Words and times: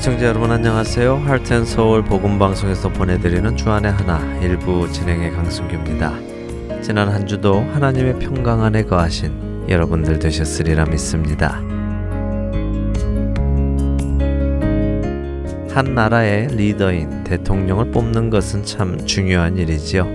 애청자 0.00 0.28
여러분 0.28 0.50
안녕하세요. 0.50 1.16
할텐 1.26 1.66
서울 1.66 2.02
복음 2.02 2.38
방송에서 2.38 2.88
보내드리는 2.88 3.54
주안의 3.54 3.92
하나 3.92 4.18
일부 4.40 4.90
진행의 4.90 5.30
강승규입니다. 5.32 6.80
지난 6.80 7.10
한 7.10 7.26
주도 7.26 7.60
하나님의 7.60 8.18
평강 8.18 8.62
안에 8.62 8.84
거하신 8.84 9.66
여러분들 9.68 10.18
되셨으리라 10.18 10.86
믿습니다. 10.86 11.56
한 15.68 15.94
나라의 15.94 16.46
리더인 16.46 17.24
대통령을 17.24 17.90
뽑는 17.90 18.30
것은 18.30 18.64
참 18.64 19.04
중요한 19.04 19.58
일이지요. 19.58 20.08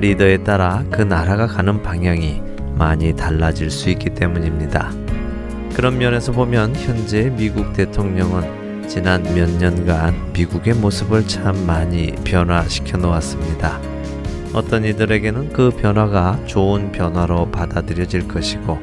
리더에 0.00 0.38
따라 0.38 0.82
그 0.90 1.00
나라가 1.00 1.46
가는 1.46 1.80
방향이 1.80 2.42
많이 2.74 3.14
달라질 3.14 3.70
수 3.70 3.88
있기 3.88 4.14
때문입니다. 4.14 4.90
그런 5.76 5.96
면에서 5.96 6.32
보면 6.32 6.74
현재 6.74 7.32
미국 7.36 7.72
대통령은 7.72 8.61
지난 8.92 9.22
몇 9.34 9.48
년간 9.48 10.34
미국의 10.34 10.74
모습을 10.74 11.26
참 11.26 11.66
많이 11.66 12.12
변화시켜 12.24 12.98
놓았습니다. 12.98 13.80
어떤 14.52 14.84
이들에게는 14.84 15.54
그 15.54 15.70
변화가 15.70 16.44
좋은 16.44 16.92
변화로 16.92 17.50
받아들여질 17.50 18.28
것이고 18.28 18.78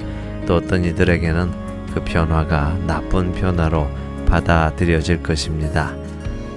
또 0.48 0.56
어떤 0.56 0.84
이들에게는 0.84 1.52
그 1.94 2.04
변화가 2.04 2.80
나쁜 2.88 3.34
변화로 3.34 3.88
받아들여질 4.26 5.22
것입니다. 5.22 5.96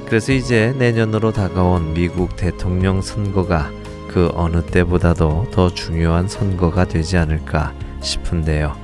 그래서 0.06 0.32
이제 0.32 0.74
내년으로 0.78 1.30
다가온 1.30 1.92
미국 1.92 2.36
대통령 2.36 3.02
선거가 3.02 3.70
그 4.08 4.30
어느 4.32 4.62
때보다도 4.62 5.48
더 5.50 5.68
중요한 5.68 6.26
선거가 6.26 6.86
되지 6.86 7.18
않을까 7.18 7.74
싶은데요. 8.00 8.81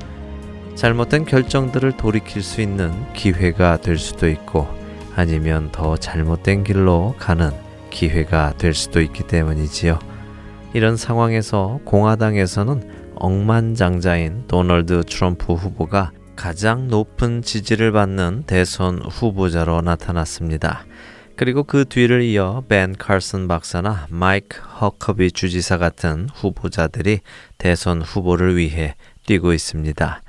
잘못된 0.79 1.25
결정들을 1.25 1.97
돌이킬 1.97 2.41
수 2.41 2.61
있는 2.61 2.93
기회가 3.13 3.79
될 3.79 3.99
수도 3.99 4.29
있고 4.29 4.69
아니면 5.17 5.71
더 5.73 5.97
잘못된 5.97 6.63
길로 6.63 7.17
가는 7.19 7.51
기회가 7.91 8.55
될 8.59 8.75
수도 8.75 9.01
있기 9.01 9.27
때문이지요. 9.27 9.99
이런 10.75 10.97
상황에서 10.97 11.81
공화당에서는 11.85 13.13
억만장자인 13.17 14.45
도널드 14.47 15.03
트럼프 15.03 15.55
후보가 15.55 16.13
가장 16.37 16.87
높은 16.87 17.43
지지를 17.43 17.91
받는 17.91 18.45
대선 18.47 19.03
후보자로 19.03 19.81
나타났습니다. 19.81 20.87
그리고 21.35 21.65
그 21.65 21.87
뒤를 21.87 22.23
이어 22.23 22.63
벤 22.69 22.95
칼슨 22.97 23.49
박사나 23.49 24.07
마이크 24.11 24.61
허커비 24.61 25.33
주지사 25.33 25.77
같은 25.77 26.29
후보자들이 26.33 27.19
대선 27.59 28.01
후보를 28.01 28.57
위해 28.57 28.95
뛰고 29.27 29.53
있습니다. 29.53 30.23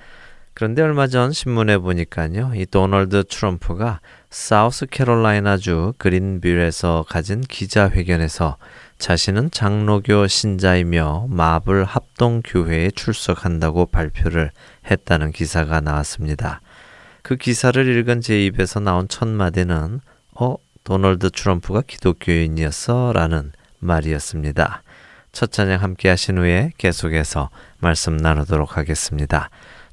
그런데 0.59 0.81
얼마 0.81 1.07
전 1.07 1.31
신문에 1.31 1.77
보니까요. 1.77 2.51
이 2.53 2.65
도널드 2.65 3.23
트럼프가 3.29 4.01
사우스 4.29 4.87
캐롤라이나주 4.87 5.93
그린빌에서 5.97 7.05
가진 7.07 7.39
기자회견에서 7.39 8.57
자신은 8.97 9.51
장로교 9.51 10.27
신자이며 10.27 11.27
마블 11.29 11.85
합동교회에 11.85 12.91
출석한다고 12.91 13.85
발표를 13.85 14.51
했다는 14.91 15.31
기사가 15.31 15.79
나왔습니다. 15.79 16.59
그 17.21 17.37
기사를 17.37 17.97
읽은 17.97 18.19
제 18.19 18.43
입에서 18.43 18.81
나온 18.81 19.07
첫 19.07 19.29
마디는 19.29 20.01
어 20.41 20.55
도널드 20.83 21.29
트럼프가 21.29 21.83
기독교인이었어 21.87 23.13
라는 23.13 23.53
말이었습니다. 23.79 24.83
첫 25.31 25.53
찬양 25.53 25.81
함께 25.81 26.09
하신 26.09 26.39
후에 26.39 26.73
계속해서 26.77 27.49
말씀 27.77 28.17
나누도록 28.17 28.75
하겠습니다. 28.75 29.49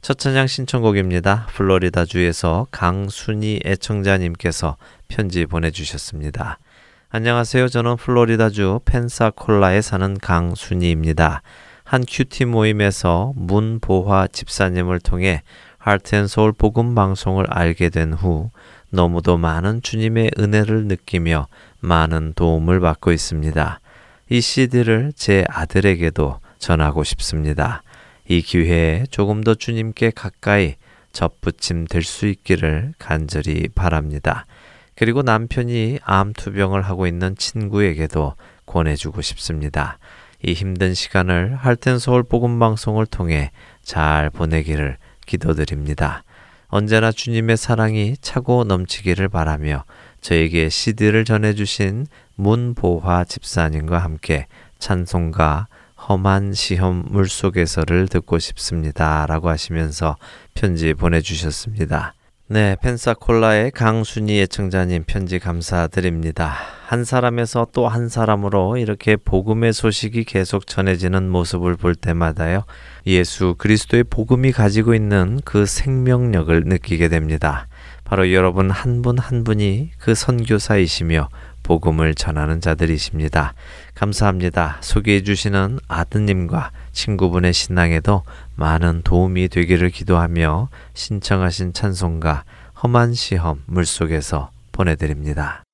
첫 0.06 0.20
찬양 0.20 0.46
신청곡입니다. 0.46 1.48
플로리다주에서 1.54 2.68
강순희 2.70 3.62
애청자님께서 3.64 4.76
편지 5.08 5.46
보내주셨습니다. 5.46 6.60
안녕하세요. 7.08 7.66
저는 7.66 7.96
플로리다주 7.96 8.82
펜사콜라에 8.84 9.80
사는 9.80 10.16
강순희입니다. 10.16 11.42
한 11.82 12.04
큐티 12.08 12.44
모임에서 12.44 13.32
문보화 13.34 14.28
집사님을 14.28 15.00
통해 15.00 15.42
하트앤서울 15.78 16.52
복음 16.52 16.94
방송을 16.94 17.46
알게 17.48 17.88
된 17.88 18.12
후 18.12 18.50
너무도 18.90 19.38
많은 19.38 19.82
주님의 19.82 20.30
은혜를 20.38 20.84
느끼며 20.84 21.48
많은 21.80 22.34
도움을 22.36 22.78
받고 22.78 23.10
있습니다. 23.10 23.80
이 24.28 24.40
CD를 24.40 25.14
제 25.16 25.44
아들에게도 25.48 26.38
전하고 26.58 27.02
싶습니다. 27.02 27.82
이 28.28 28.42
기회에 28.42 29.04
조금 29.10 29.42
더 29.42 29.54
주님께 29.54 30.10
가까이 30.10 30.74
접붙임 31.12 31.86
될 31.86 32.02
수 32.02 32.26
있기를 32.26 32.92
간절히 32.98 33.68
바랍니다. 33.68 34.46
그리고 34.94 35.22
남편이 35.22 36.00
암투병을 36.02 36.82
하고 36.82 37.06
있는 37.06 37.36
친구에게도 37.36 38.34
권해주고 38.66 39.22
싶습니다. 39.22 39.98
이 40.42 40.52
힘든 40.52 40.94
시간을 40.94 41.56
할텐 41.56 41.98
서울 41.98 42.22
복음 42.22 42.58
방송을 42.58 43.06
통해 43.06 43.50
잘 43.82 44.30
보내기를 44.30 44.98
기도드립니다. 45.26 46.24
언제나 46.68 47.12
주님의 47.12 47.56
사랑이 47.56 48.16
차고 48.20 48.64
넘치기를 48.64 49.28
바라며 49.28 49.84
저에게 50.20 50.68
CD를 50.68 51.24
전해주신 51.24 52.06
문보화 52.34 53.24
집사님과 53.24 53.98
함께 53.98 54.46
찬송가 54.78 55.68
험한 56.08 56.52
시험 56.52 57.04
물속에서를 57.08 58.08
듣고 58.08 58.38
싶습니다. 58.38 59.26
라고 59.26 59.48
하시면서 59.48 60.16
편지 60.54 60.94
보내주셨습니다. 60.94 62.14
네, 62.48 62.76
펜사콜라의 62.80 63.72
강순희 63.72 64.40
애청자님 64.42 65.02
편지 65.08 65.40
감사드립니다. 65.40 66.54
한 66.86 67.04
사람에서 67.04 67.66
또 67.72 67.88
한 67.88 68.08
사람으로 68.08 68.76
이렇게 68.76 69.16
복음의 69.16 69.72
소식이 69.72 70.22
계속 70.22 70.68
전해지는 70.68 71.28
모습을 71.28 71.74
볼 71.74 71.96
때마다요, 71.96 72.62
예수 73.08 73.56
그리스도의 73.58 74.04
복음이 74.04 74.52
가지고 74.52 74.94
있는 74.94 75.40
그 75.44 75.66
생명력을 75.66 76.62
느끼게 76.66 77.08
됩니다. 77.08 77.66
바로 78.04 78.32
여러분 78.32 78.70
한 78.70 79.02
분한 79.02 79.24
한 79.26 79.42
분이 79.42 79.90
그 79.98 80.14
선교사이시며 80.14 81.28
복음을 81.66 82.14
전하는 82.14 82.60
자들이십니다. 82.60 83.54
감사합니다. 83.96 84.78
소개해 84.82 85.24
주시는 85.24 85.80
아드님과 85.88 86.70
친구분의 86.92 87.52
신앙에도 87.52 88.22
많은 88.54 89.02
도움이 89.02 89.48
되기를 89.48 89.90
기도하며 89.90 90.68
신청하신 90.94 91.72
찬송가 91.72 92.44
험한 92.80 93.14
시험 93.14 93.64
물속에서 93.66 94.50
보내드립니다. 94.70 95.65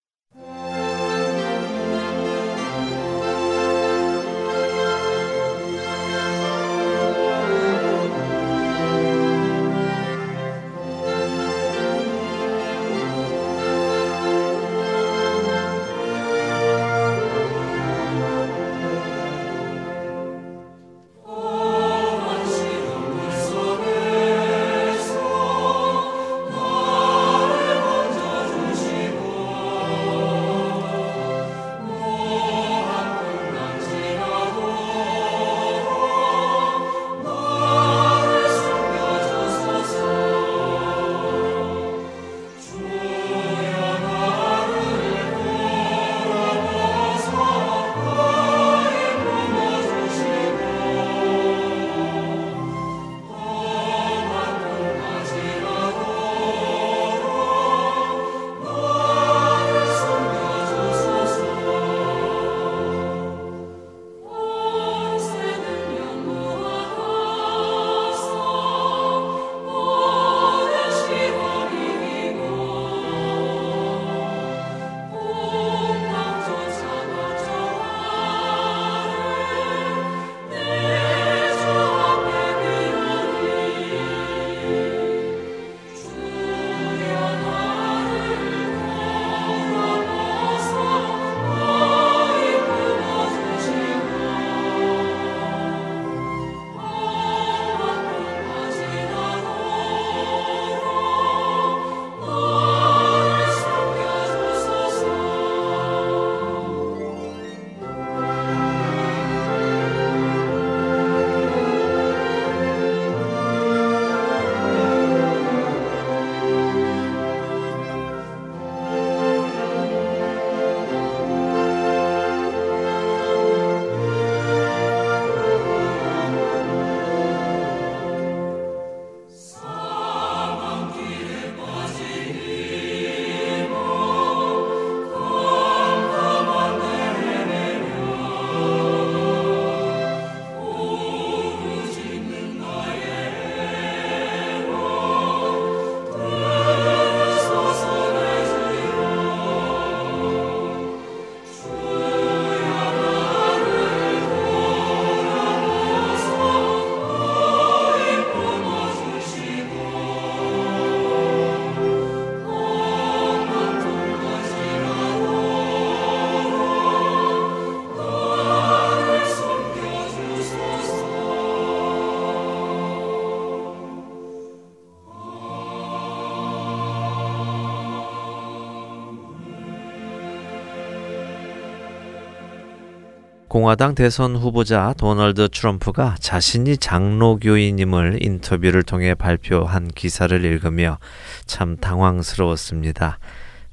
공화당 183.53 183.95
대선 183.95 184.35
후보자 184.35 184.95
도널드 184.97 185.51
트럼프가 185.51 186.17
자신이 186.19 186.79
장로교인임을 186.79 188.25
인터뷰를 188.25 188.83
통해 188.83 189.15
발표한 189.15 189.89
기사를 189.89 190.43
읽으며 190.43 190.97
참 191.45 191.77
당황스러웠습니다. 191.77 193.19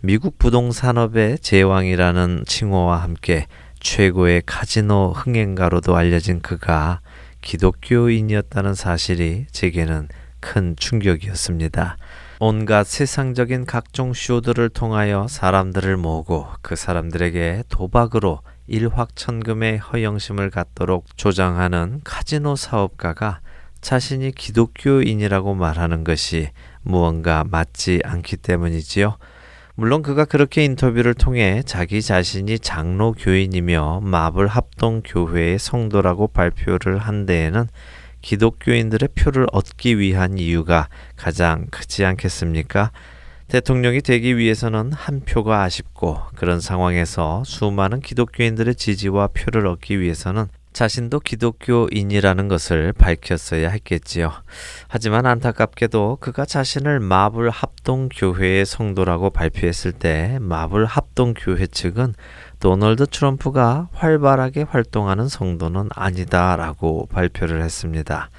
미국 0.01 0.37
부동산업의 0.37 1.39
제왕이라는 1.39 2.43
칭호와 2.45 2.97
함께 2.97 3.47
최고의 3.79 4.43
카지노 4.45 5.13
흥행가로도 5.15 5.95
알려진 5.95 6.41
그가 6.41 6.99
기독교인이었다는 7.39 8.73
사실이 8.73 9.45
제게는 9.49 10.09
큰 10.41 10.75
충격이었습니다. 10.77 11.95
온갖 12.41 12.85
세상적인 12.85 13.65
각종 13.65 14.13
쇼들을 14.13 14.67
통하여 14.71 15.27
사람들을 15.29 15.95
모으고 15.95 16.47
그 16.61 16.75
사람들에게 16.75 17.63
도박으로 17.69 18.41
일확천금의 18.69 19.79
허영심을 19.79 20.51
갖도록 20.51 21.05
조장하는 21.17 22.01
카지노 22.03 22.55
사업가가 22.55 23.41
자신이 23.81 24.31
기독교인이라고 24.31 25.55
말하는 25.55 26.03
것이 26.03 26.49
무언가 26.81 27.43
맞지 27.49 28.01
않기 28.03 28.37
때문이지요. 28.37 29.17
물론 29.75 30.01
그가 30.01 30.25
그렇게 30.25 30.65
인터뷰를 30.65 31.13
통해 31.13 31.63
자기 31.65 32.01
자신이 32.01 32.59
장로 32.59 33.13
교인이며 33.13 34.01
마블 34.03 34.47
합동 34.47 35.01
교회의 35.03 35.57
성도라고 35.57 36.27
발표를 36.27 36.97
한 36.97 37.25
데에는 37.25 37.67
기독교인들의 38.21 39.09
표를 39.15 39.47
얻기 39.53 39.97
위한 39.97 40.37
이유가 40.37 40.89
가장 41.15 41.67
크지 41.71 42.03
않겠습니까? 42.03 42.91
대통령이 43.49 44.01
되기 44.01 44.37
위해서는 44.37 44.93
한 44.93 45.21
표가 45.21 45.63
아쉽고 45.63 46.19
그런 46.35 46.59
상황에서 46.59 47.43
수많은 47.45 47.99
기독교인들의 47.99 48.75
지지와 48.75 49.29
표를 49.29 49.65
얻기 49.65 49.99
위해서는 49.99 50.45
자신도 50.71 51.21
기독교인이라는 51.21 52.47
것을 52.47 52.93
밝혔어야 52.93 53.69
했겠지요. 53.69 54.31
하지만 54.87 55.25
안타깝게도 55.25 56.19
그가 56.21 56.45
자신을 56.45 56.99
마블 56.99 57.49
합동교회의 57.49 58.67
성도라고 58.67 59.31
발표했을 59.31 59.93
때 59.93 60.37
마블 60.39 60.85
합동교회 60.85 61.65
측은 61.65 62.13
도널드 62.59 63.07
트럼프가 63.07 63.89
활발하게 63.93 64.61
활동하는 64.61 65.27
성도는 65.27 65.89
아니다라고 65.95 67.07
발표를 67.07 67.63
했습니다. 67.63 68.29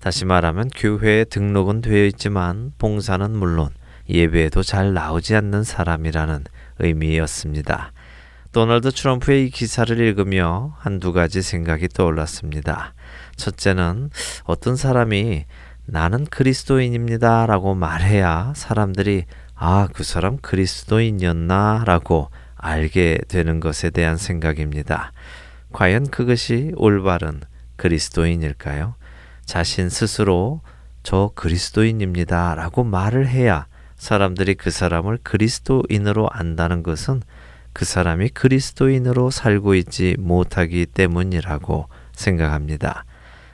다시 0.00 0.24
말하면 0.24 0.68
교회에 0.74 1.24
등록은 1.26 1.80
되어 1.80 2.06
있지만 2.06 2.72
봉사는 2.78 3.30
물론 3.30 3.68
예배에도 4.12 4.62
잘 4.62 4.92
나오지 4.92 5.34
않는 5.36 5.64
사람이라는 5.64 6.44
의미였습니다. 6.78 7.92
도널드 8.52 8.90
트럼프의 8.90 9.46
이 9.46 9.50
기사를 9.50 9.98
읽으며 9.98 10.76
한두 10.78 11.14
가지 11.14 11.40
생각이 11.40 11.88
떠올랐습니다. 11.88 12.92
첫째는 13.36 14.10
어떤 14.44 14.76
사람이 14.76 15.46
나는 15.86 16.26
그리스도인입니다 16.26 17.46
라고 17.46 17.74
말해야 17.74 18.52
사람들이 18.54 19.24
아, 19.54 19.88
그 19.92 20.04
사람 20.04 20.36
그리스도인이었나 20.36 21.84
라고 21.86 22.30
알게 22.56 23.20
되는 23.28 23.58
것에 23.58 23.90
대한 23.90 24.16
생각입니다. 24.16 25.12
과연 25.72 26.08
그것이 26.08 26.72
올바른 26.76 27.40
그리스도인일까요? 27.76 28.94
자신 29.46 29.88
스스로 29.88 30.60
저 31.02 31.32
그리스도인입니다 31.34 32.54
라고 32.54 32.84
말을 32.84 33.28
해야 33.28 33.66
사람들이 34.02 34.56
그 34.56 34.72
사람을 34.72 35.20
그리스도인으로 35.22 36.28
안다는 36.32 36.82
것은 36.82 37.22
그 37.72 37.84
사람이 37.84 38.30
그리스도인으로 38.30 39.30
살고 39.30 39.76
있지 39.76 40.16
못하기 40.18 40.86
때문이라고 40.86 41.88
생각합니다. 42.10 43.04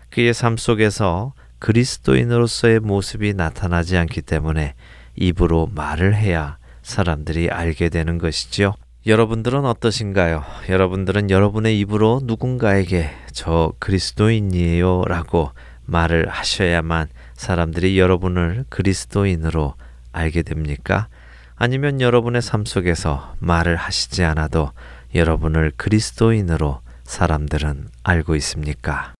그의 0.08 0.32
삶 0.32 0.56
속에서 0.56 1.34
그리스도인으로서의 1.58 2.80
모습이 2.80 3.34
나타나지 3.34 3.98
않기 3.98 4.22
때문에 4.22 4.72
입으로 5.16 5.68
말을 5.74 6.16
해야 6.16 6.56
사람들이 6.80 7.50
알게 7.50 7.90
되는 7.90 8.16
것이지요. 8.16 8.72
여러분들은 9.06 9.66
어떠신가요? 9.66 10.44
여러분들은 10.70 11.28
여러분의 11.28 11.78
입으로 11.80 12.22
누군가에게 12.24 13.10
저 13.32 13.74
그리스도인이에요 13.80 15.04
라고 15.08 15.50
말을 15.84 16.30
하셔야만 16.30 17.08
사람들이 17.34 17.98
여러분을 17.98 18.64
그리스도인으로 18.70 19.74
알게 20.12 20.42
됩니까? 20.42 21.08
아니면 21.56 22.00
여러분의 22.00 22.42
삶 22.42 22.64
속에서 22.64 23.34
말을 23.40 23.76
하시지 23.76 24.22
않아도 24.24 24.70
여러분을 25.14 25.72
그리스도인으로 25.76 26.80
사람들은 27.04 27.88
알고 28.04 28.36
있습니까? 28.36 29.14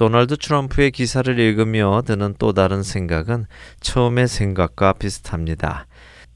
도널드 0.00 0.38
트럼프의 0.38 0.92
기사를 0.92 1.38
읽으며 1.38 2.00
드는 2.06 2.34
또 2.38 2.54
다른 2.54 2.82
생각은 2.82 3.44
처음의 3.80 4.28
생각과 4.28 4.94
비슷합니다. 4.94 5.86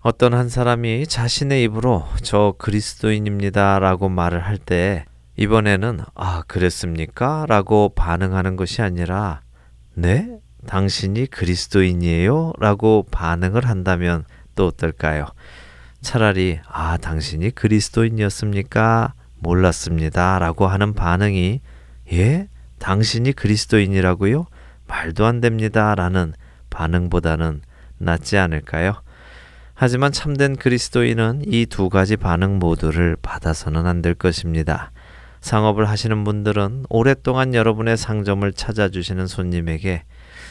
어떤 0.00 0.34
한 0.34 0.50
사람이 0.50 1.06
자신의 1.06 1.62
입으로 1.62 2.04
저 2.22 2.54
그리스도인입니다 2.58 3.78
라고 3.78 4.10
말을 4.10 4.44
할 4.44 4.58
때 4.58 5.06
이번에는 5.38 6.00
아, 6.14 6.42
그랬습니까? 6.46 7.46
라고 7.48 7.88
반응하는 7.96 8.56
것이 8.56 8.82
아니라 8.82 9.40
네? 9.94 10.28
당신이 10.66 11.28
그리스도인이에요? 11.28 12.52
라고 12.58 13.06
반응을 13.10 13.66
한다면 13.66 14.26
또 14.56 14.66
어떨까요? 14.66 15.28
차라리 16.02 16.60
아, 16.68 16.98
당신이 16.98 17.52
그리스도인이었습니까? 17.52 19.14
몰랐습니다. 19.38 20.38
라고 20.38 20.66
하는 20.66 20.92
반응이 20.92 21.62
예? 22.12 22.48
당신이 22.78 23.32
그리스도인이라고요? 23.32 24.46
말도 24.86 25.24
안 25.26 25.40
됩니다. 25.40 25.94
라는 25.94 26.34
반응보다는 26.70 27.62
낫지 27.98 28.36
않을까요? 28.36 28.94
하지만 29.74 30.12
참된 30.12 30.56
그리스도인은 30.56 31.42
이 31.46 31.66
두 31.66 31.88
가지 31.88 32.16
반응 32.16 32.58
모두를 32.58 33.16
받아서는 33.20 33.86
안 33.86 34.02
될 34.02 34.14
것입니다. 34.14 34.92
상업을 35.40 35.88
하시는 35.88 36.24
분들은 36.24 36.86
오랫동안 36.88 37.54
여러분의 37.54 37.96
상점을 37.96 38.50
찾아주시는 38.52 39.26
손님에게 39.26 40.04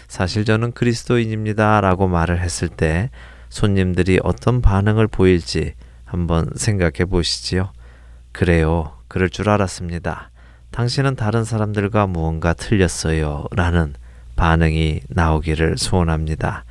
사실 0.08 0.46
저는 0.46 0.74
그리스도인입니다 0.74 1.82
라고 1.82 2.08
말을 2.08 2.42
했을 2.42 2.68
때 2.68 3.10
손님들이 3.50 4.20
어떤 4.24 4.62
반응을 4.62 5.08
보일지 5.08 5.74
한번 6.06 6.50
생각해 6.56 7.06
보시지요. 7.10 7.72
그래요. 8.32 8.98
그럴 9.08 9.30
줄 9.30 9.50
알았습니다. 9.50 10.30
당신은 10.74 11.16
다른 11.16 11.44
사람들과 11.44 12.08
무언가 12.08 12.54
틀렸어요. 12.54 13.46
라는 13.52 13.94
반응이 14.36 15.02
나오기를 15.08 15.78
소원합니다. 15.78 16.66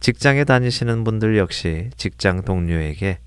직장에 0.00 0.42
다니시는 0.42 1.04
분들 1.04 1.38
역시 1.38 1.90
직장 1.96 2.42
동료에게 2.42 3.20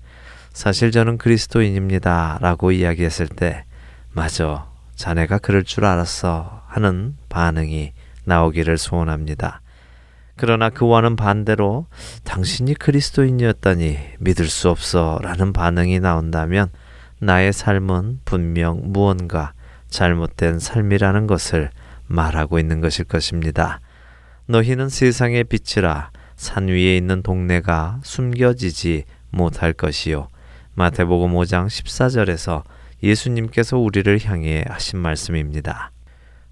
사실 0.52 0.90
저는 0.90 1.16
그리스도인입니다. 1.16 2.38
라고 2.42 2.70
이야기했을 2.70 3.28
때, 3.28 3.64
맞아. 4.12 4.66
자네가 4.94 5.38
그럴 5.38 5.64
줄 5.64 5.86
알았어. 5.86 6.64
하는 6.66 7.16
반응이 7.30 7.94
나오기를 8.24 8.76
소원합니다. 8.76 9.62
그러나 10.36 10.68
그와는 10.68 11.16
반대로 11.16 11.86
당신이 12.24 12.74
그리스도인이었다니 12.74 13.98
믿을 14.18 14.46
수 14.46 14.68
없어 14.68 15.18
라는 15.22 15.54
반응이 15.54 16.00
나온다면 16.00 16.68
나의 17.20 17.54
삶은 17.54 18.20
분명 18.26 18.80
무언가 18.84 19.54
잘못된 19.90 20.58
삶이라는 20.58 21.26
것을 21.26 21.70
말하고 22.06 22.58
있는 22.58 22.80
것일 22.80 23.04
것입니다. 23.04 23.80
너희는 24.46 24.88
세상의 24.88 25.44
빛이라 25.44 26.10
산 26.36 26.68
위에 26.68 26.96
있는 26.96 27.22
동네가 27.22 28.00
숨겨지지 28.02 29.04
못할 29.30 29.72
것이요. 29.72 30.28
마태복음 30.74 31.32
5장 31.34 31.66
14절에서 31.66 32.64
예수님께서 33.02 33.78
우리를 33.78 34.18
향해 34.24 34.64
하신 34.66 34.98
말씀입니다. 34.98 35.92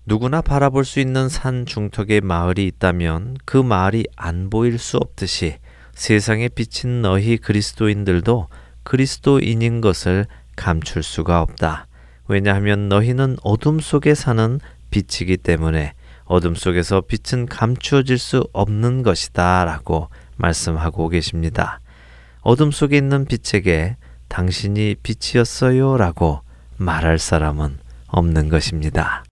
누구나 0.06 0.40
바라볼 0.40 0.84
수 0.84 1.00
있는 1.00 1.28
산 1.28 1.66
중턱에 1.66 2.20
마을이 2.20 2.66
있다면 2.66 3.36
그 3.44 3.56
마을이 3.58 4.06
안 4.16 4.48
보일 4.48 4.78
수 4.78 4.96
없듯이 4.96 5.56
세상에 5.92 6.48
비친 6.48 7.02
너희 7.02 7.36
그리스도인들도 7.36 8.48
그리스도인인 8.84 9.80
것을 9.80 10.26
감출 10.56 11.02
수가 11.02 11.42
없다. 11.42 11.87
왜냐하면 12.28 12.88
너희는 12.88 13.36
어둠 13.42 13.80
속에 13.80 14.14
사는 14.14 14.60
빛이기 14.90 15.38
때문에 15.38 15.94
어둠 16.24 16.54
속에서 16.54 17.00
빛은 17.00 17.46
감추어질 17.46 18.18
수 18.18 18.46
없는 18.52 19.02
것이다 19.02 19.64
라고 19.64 20.08
말씀하고 20.36 21.08
계십니다. 21.08 21.80
어둠 22.42 22.70
속에 22.70 22.98
있는 22.98 23.24
빛에게 23.24 23.96
당신이 24.28 24.96
빛이었어요 25.02 25.96
라고 25.96 26.42
말할 26.76 27.18
사람은 27.18 27.78
없는 28.08 28.50
것입니다. 28.50 29.24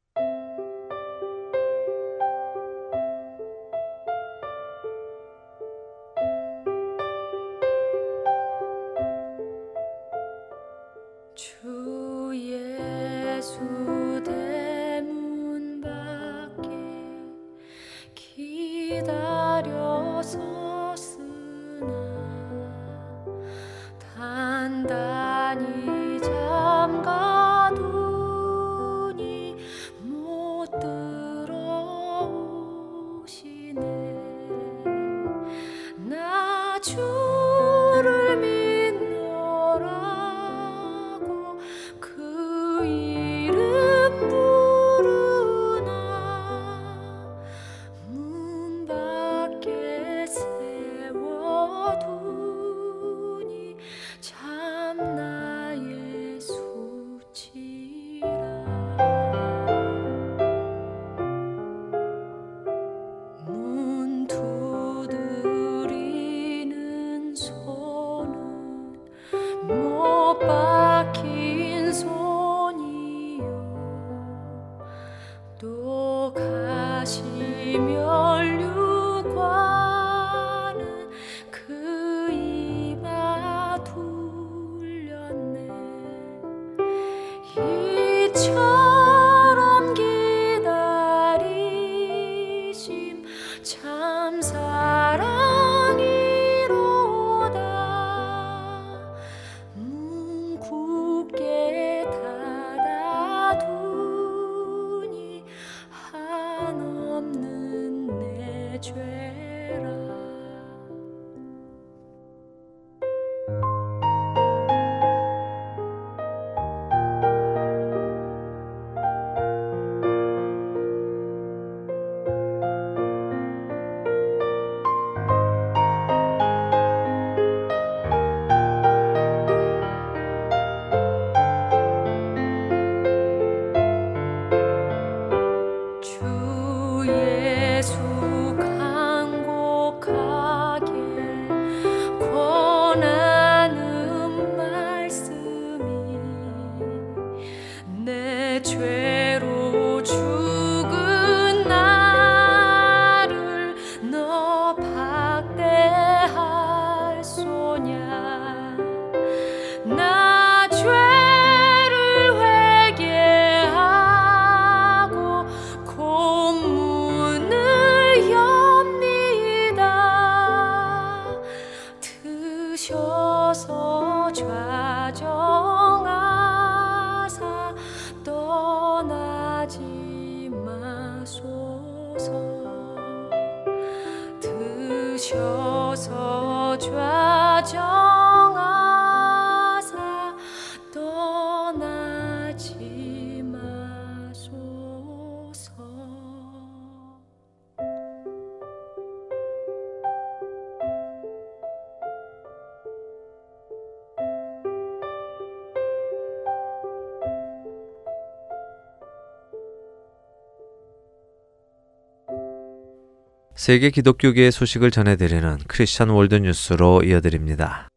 세계 213.66 213.90
기독교계의 213.90 214.52
소식을 214.52 214.92
전해드리는 214.92 215.58
크리스천 215.66 216.10
월드 216.10 216.36
뉴스로 216.36 217.02
이어드립니다. 217.02 217.88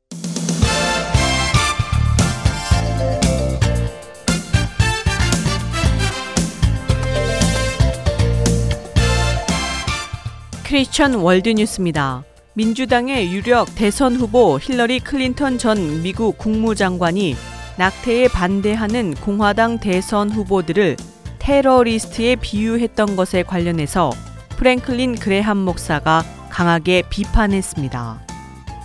크리스천 10.66 11.14
월드 11.14 11.50
뉴스입니다. 11.50 12.24
민주당의 12.56 13.32
유력 13.32 13.68
대선 13.76 14.16
후보 14.16 14.58
힐러리 14.60 15.00
클린턴 15.00 15.60
전 15.60 16.02
미국 16.02 16.40
국무장관이 16.40 17.36
낙태에 17.78 18.30
반대하는 18.30 19.14
공화당 19.14 19.80
대선 19.80 20.32
후보들을 20.32 20.96
테러리스트에 21.38 22.38
비유했던 22.38 23.16
것에 23.16 23.44
관련해서 23.44 24.10
프랭클린 24.60 25.16
그레함 25.16 25.56
목사가 25.56 26.22
강하게 26.50 27.04
비판했습니다. 27.10 28.20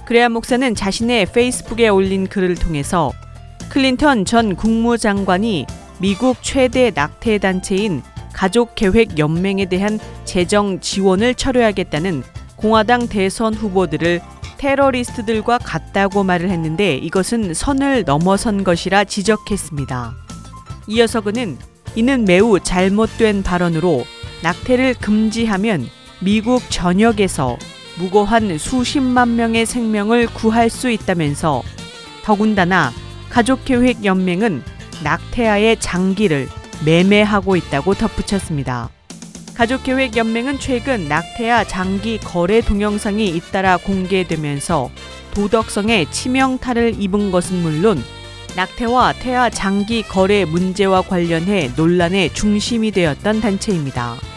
그레함 0.06 0.30
목사는 0.30 0.72
자신의 0.72 1.26
페이스북에 1.26 1.88
올린 1.88 2.28
글을 2.28 2.54
통해서 2.54 3.10
클린턴 3.70 4.24
전 4.24 4.54
국무장관이 4.54 5.66
미국 5.98 6.37
최대 6.42 6.92
낙태 6.94 7.38
단체인 7.38 8.04
가족 8.32 8.76
계획 8.76 9.18
연맹에 9.18 9.64
대한 9.64 9.98
재정 10.24 10.78
지원을 10.78 11.34
철회하겠다는 11.34 12.22
공화당 12.54 13.08
대선 13.08 13.52
후보들을 13.52 14.20
테러리스트들과 14.58 15.58
같다고 15.58 16.22
말을 16.22 16.50
했는데 16.50 16.94
이것은 16.98 17.52
선을 17.52 18.04
넘어선 18.04 18.62
것이라 18.62 19.02
지적했습니다. 19.06 20.14
이어서 20.87 21.20
그는 21.20 21.58
이는 21.96 22.24
매우 22.24 22.60
잘못된 22.60 23.42
발언으로 23.42 24.04
낙태를 24.44 24.96
금지하면 25.00 25.88
미국 26.20 26.61
전역에서 26.68 27.57
무고한 27.96 28.59
수십만 28.59 29.37
명의 29.37 29.64
생명을 29.64 30.26
구할 30.26 30.68
수 30.68 30.90
있다면서 30.90 31.62
더군다나 32.24 32.92
가족계획연맹은 33.30 34.62
낙태아의 35.02 35.80
장기를 35.80 36.46
매매하고 36.85 37.57
있다고 37.57 37.94
덧붙였습니다. 37.94 38.90
가족계획연맹은 39.54 40.59
최근 40.59 41.09
낙태아 41.09 41.64
장기 41.64 42.18
거래 42.18 42.61
동영상이 42.61 43.26
잇따라 43.28 43.78
공개되면서 43.78 44.90
도덕성에 45.33 46.11
치명타를 46.11 46.96
입은 47.00 47.30
것은 47.30 47.62
물론 47.62 48.04
낙태와 48.57 49.14
태아 49.14 49.48
장기 49.48 50.02
거래 50.02 50.44
문제와 50.44 51.00
관련해 51.00 51.70
논란의 51.76 52.35
중심이 52.35 52.90
되었던 52.90 53.40
단체입니다. 53.40 54.34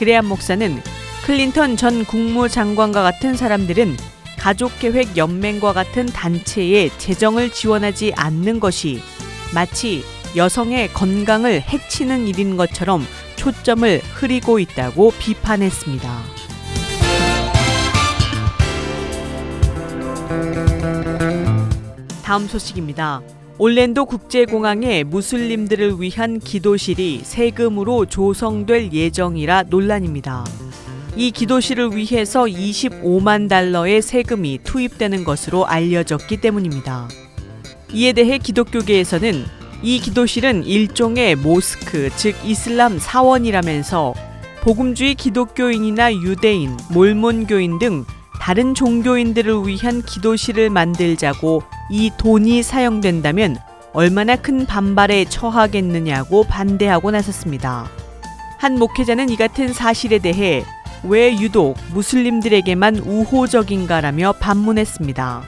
그레안 0.00 0.24
목사는 0.24 0.82
클린턴 1.26 1.76
전 1.76 2.06
국무장관과 2.06 3.02
같은 3.02 3.36
사람들은 3.36 3.98
가족계획 4.38 5.18
연맹과 5.18 5.74
같은 5.74 6.06
단체에 6.06 6.88
재정을 6.96 7.52
지원하지 7.52 8.14
않는 8.16 8.60
것이 8.60 9.02
마치 9.54 10.02
여성의 10.34 10.94
건강을 10.94 11.60
해치는 11.60 12.28
일인 12.28 12.56
것처럼 12.56 13.06
초점을 13.36 14.00
흐리고 14.14 14.58
있다고 14.58 15.12
비판했습니다. 15.18 16.22
다음 22.24 22.48
소식입니다. 22.48 23.20
올랜도 23.60 24.06
국제공항에 24.06 25.04
무슬림들을 25.04 26.00
위한 26.00 26.38
기도실이 26.38 27.20
세금으로 27.24 28.06
조성될 28.06 28.90
예정이라 28.90 29.64
논란입니다. 29.64 30.46
이 31.14 31.30
기도실을 31.30 31.94
위해서 31.94 32.44
25만 32.44 33.50
달러의 33.50 34.00
세금이 34.00 34.60
투입되는 34.64 35.24
것으로 35.24 35.66
알려졌기 35.66 36.38
때문입니다. 36.38 37.08
이에 37.92 38.14
대해 38.14 38.38
기독교계에서는 38.38 39.44
이 39.82 40.00
기도실은 40.00 40.64
일종의 40.64 41.36
모스크, 41.36 42.08
즉 42.16 42.36
이슬람 42.42 42.98
사원이라면서 42.98 44.14
복음주의 44.62 45.14
기독교인이나 45.14 46.14
유대인, 46.14 46.78
몰몬교인 46.94 47.78
등 47.78 48.06
다른 48.40 48.74
종교인들을 48.74 49.66
위한 49.66 50.02
기도실을 50.02 50.70
만들자고 50.70 51.62
이 51.90 52.10
돈이 52.16 52.62
사용된다면 52.62 53.58
얼마나 53.92 54.34
큰 54.34 54.64
반발에 54.64 55.26
처하겠느냐고 55.26 56.44
반대하고 56.44 57.10
나섰습니다. 57.10 57.88
한 58.58 58.78
목회자는 58.78 59.28
이 59.28 59.36
같은 59.36 59.72
사실에 59.72 60.18
대해 60.18 60.64
왜 61.02 61.38
유독 61.38 61.76
무슬림들에게만 61.92 62.98
우호적인가라며 62.98 64.34
반문했습니다. 64.40 65.42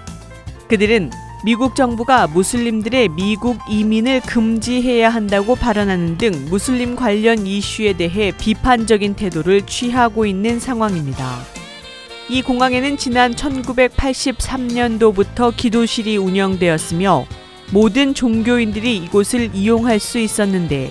그들은 0.68 1.10
미국 1.44 1.74
정부가 1.74 2.26
무슬림들의 2.26 3.08
미국 3.08 3.58
이민을 3.68 4.20
금지해야 4.20 5.08
한다고 5.10 5.56
발언하는 5.56 6.18
등 6.18 6.46
무슬림 6.48 6.94
관련 6.94 7.46
이슈에 7.46 7.94
대해 7.94 8.32
비판적인 8.36 9.14
태도를 9.14 9.66
취하고 9.66 10.24
있는 10.24 10.60
상황입니다. 10.60 11.51
이 12.32 12.40
공항에는 12.40 12.96
지난 12.96 13.34
1983년도부터 13.34 15.54
기도실이 15.54 16.16
운영되었으며 16.16 17.26
모든 17.72 18.14
종교인들이 18.14 18.96
이곳을 18.96 19.50
이용할 19.52 20.00
수 20.00 20.18
있었는데 20.18 20.90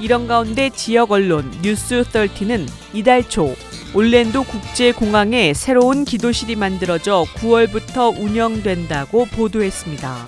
이런 0.00 0.26
가운데 0.26 0.68
지역 0.68 1.12
언론 1.12 1.50
뉴스 1.62 2.02
30는 2.02 2.68
이달 2.92 3.26
초 3.26 3.54
올랜도 3.94 4.42
국제공항에 4.42 5.54
새로운 5.54 6.04
기도실이 6.04 6.56
만들어져 6.56 7.24
9월부터 7.36 8.20
운영된다고 8.20 9.24
보도했습니다. 9.24 10.26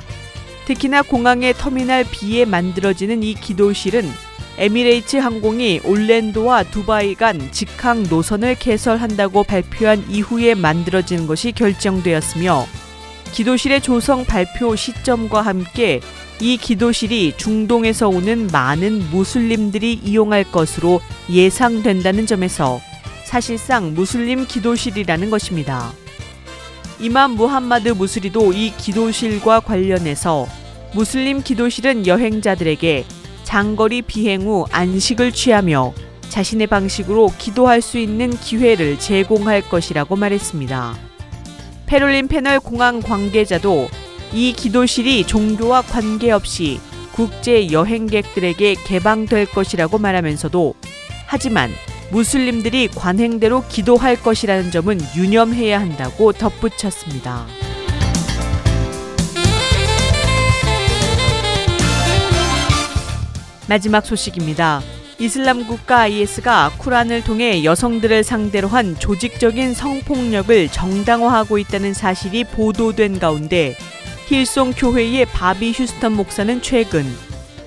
특히나 0.64 1.02
공항의 1.02 1.52
터미널 1.58 2.06
B에 2.10 2.46
만들어지는 2.46 3.22
이 3.22 3.34
기도실은 3.34 4.10
에미레이츠 4.56 5.16
항공이 5.16 5.80
올랜도와 5.84 6.62
두바이 6.62 7.16
간 7.16 7.50
직항 7.50 8.04
노선을 8.04 8.54
개설한다고 8.54 9.42
발표한 9.42 10.04
이후에 10.08 10.54
만들어진 10.54 11.26
것이 11.26 11.50
결정되었으며 11.50 12.64
기도실의 13.32 13.80
조성 13.80 14.24
발표 14.24 14.76
시점과 14.76 15.42
함께 15.42 16.00
이 16.40 16.56
기도실이 16.56 17.34
중동에서 17.36 18.08
오는 18.08 18.46
많은 18.46 19.10
무슬림들이 19.10 19.94
이용할 19.94 20.44
것으로 20.44 21.00
예상된다는 21.28 22.26
점에서 22.26 22.80
사실상 23.24 23.94
무슬림 23.94 24.46
기도실이라는 24.46 25.30
것입니다. 25.30 25.92
이만 27.00 27.32
무함마드 27.32 27.88
무스리도 27.88 28.52
이 28.52 28.72
기도실과 28.76 29.60
관련해서 29.60 30.46
무슬림 30.92 31.42
기도실은 31.42 32.06
여행자들에게 32.06 33.04
장거리 33.54 34.02
비행 34.02 34.42
후 34.42 34.66
안식을 34.72 35.30
취하며 35.30 35.94
자신의 36.28 36.66
방식으로 36.66 37.30
기도할 37.38 37.82
수 37.82 37.98
있는 37.98 38.30
기회를 38.30 38.98
제공할 38.98 39.68
것이라고 39.68 40.16
말했습니다. 40.16 40.96
페롤린 41.86 42.26
패널 42.26 42.58
공항 42.58 42.98
관계자도 42.98 43.86
이 44.32 44.54
기도실이 44.54 45.28
종교와 45.28 45.82
관계없이 45.82 46.80
국제 47.12 47.70
여행객들에게 47.70 48.74
개방될 48.74 49.46
것이라고 49.46 49.98
말하면서도 49.98 50.74
하지만 51.26 51.70
무슬림들이 52.10 52.88
관행대로 52.88 53.62
기도할 53.68 54.20
것이라는 54.20 54.72
점은 54.72 54.98
유념해야 55.14 55.80
한다고 55.80 56.32
덧붙였습니다. 56.32 57.46
마지막 63.68 64.04
소식입니다. 64.04 64.82
이슬람 65.18 65.66
국가 65.66 66.00
IS가 66.00 66.72
쿠란을 66.78 67.22
통해 67.22 67.64
여성들을 67.64 68.24
상대로 68.24 68.68
한 68.68 68.98
조직적인 68.98 69.74
성폭력을 69.74 70.68
정당화하고 70.68 71.58
있다는 71.58 71.94
사실이 71.94 72.44
보도된 72.44 73.18
가운데 73.18 73.76
힐송 74.28 74.72
교회의 74.72 75.26
바비 75.26 75.72
휴스턴 75.72 76.14
목사는 76.14 76.60
최근 76.62 77.04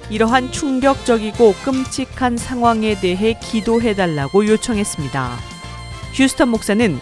이러한 0.10 0.51
충격적이고 0.51 1.53
끔찍한 1.63 2.38
상황에 2.38 2.99
대해 2.99 3.38
기도해달라고 3.39 4.47
요청했습니다. 4.47 5.38
휴스턴 6.13 6.49
목사는 6.49 6.99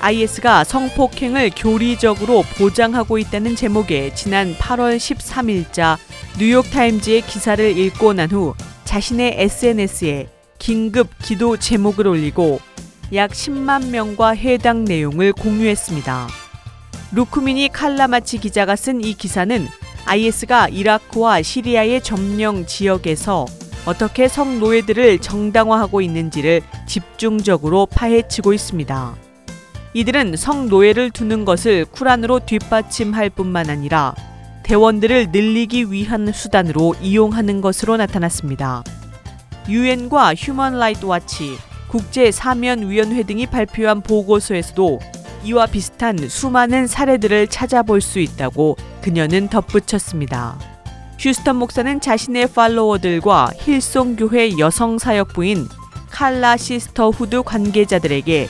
IS가 0.00 0.64
성폭행을 0.64 1.52
교리적으로 1.56 2.42
보장하고 2.58 3.18
있다는 3.18 3.56
제목의 3.56 4.14
지난 4.14 4.54
8월 4.54 4.96
13일자 4.96 5.96
뉴욕타임즈의 6.38 7.22
기사를 7.22 7.78
읽고 7.78 8.12
난 8.12 8.30
후 8.30 8.54
자신의 8.84 9.36
SNS에 9.38 10.28
긴급 10.58 11.08
기도 11.22 11.56
제목을 11.56 12.06
올리고 12.06 12.60
약 13.14 13.30
10만 13.30 13.88
명과 13.88 14.30
해당 14.30 14.84
내용을 14.84 15.32
공유했습니다. 15.32 16.28
루크미니 17.12 17.70
칼라마치 17.72 18.38
기자가 18.38 18.76
쓴 18.76 19.02
이 19.02 19.14
기사는 19.14 19.66
IS가 20.04 20.68
이라크와 20.68 21.40
시리아의 21.40 22.02
점령 22.02 22.66
지역에서 22.66 23.46
어떻게 23.86 24.28
성노예들을 24.28 25.20
정당화하고 25.20 26.00
있는지를 26.02 26.60
집중적으로 26.86 27.86
파헤치고 27.86 28.52
있습니다. 28.52 29.16
이들은 29.94 30.36
성노예를 30.36 31.12
두는 31.12 31.44
것을 31.46 31.86
쿠란으로 31.86 32.40
뒷받침할 32.40 33.30
뿐만 33.30 33.70
아니라 33.70 34.14
대원들을 34.66 35.28
늘리기 35.30 35.92
위한 35.92 36.32
수단으로 36.32 36.96
이용하는 37.00 37.60
것으로 37.60 37.96
나타났습니다. 37.98 38.82
유엔과 39.68 40.34
휴먼 40.34 40.76
라이트 40.80 41.04
와치, 41.06 41.56
국제 41.86 42.32
사면 42.32 42.90
위원회 42.90 43.22
등이 43.22 43.46
발표한 43.46 44.00
보고서에서도 44.00 44.98
이와 45.44 45.66
비슷한 45.66 46.18
수많은 46.28 46.88
사례들을 46.88 47.46
찾아볼 47.46 48.00
수 48.00 48.18
있다고 48.18 48.76
그녀는 49.02 49.46
덧붙였습니다. 49.46 50.58
휴스턴 51.16 51.54
목사는 51.54 52.00
자신의 52.00 52.48
팔로워들과 52.48 53.52
힐송 53.60 54.16
교회 54.16 54.58
여성 54.58 54.98
사역부인 54.98 55.68
칼라 56.10 56.56
시스터후드 56.56 57.44
관계자들에게 57.44 58.48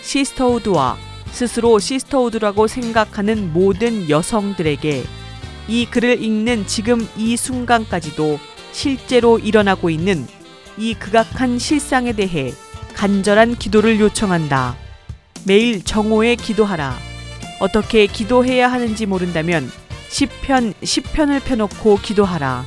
시스터후드와 0.00 0.96
스스로 1.32 1.80
Sisterhood라고 1.80 2.68
생각하는 2.68 3.52
모든 3.52 4.08
여성들에게 4.08 5.25
이 5.68 5.86
글을 5.86 6.22
읽는 6.22 6.66
지금 6.66 7.06
이 7.16 7.36
순간까지도 7.36 8.38
실제로 8.72 9.38
일어나고 9.38 9.90
있는 9.90 10.26
이 10.78 10.94
극악한 10.94 11.58
실상에 11.58 12.12
대해 12.12 12.52
간절한 12.94 13.56
기도를 13.56 13.98
요청한다. 13.98 14.76
매일 15.44 15.82
정오에 15.82 16.36
기도하라. 16.36 16.96
어떻게 17.60 18.06
기도해야 18.06 18.70
하는지 18.70 19.06
모른다면 19.06 19.70
10편, 20.10 20.74
10편을 20.74 21.42
펴놓고 21.42 21.98
기도하라. 21.98 22.64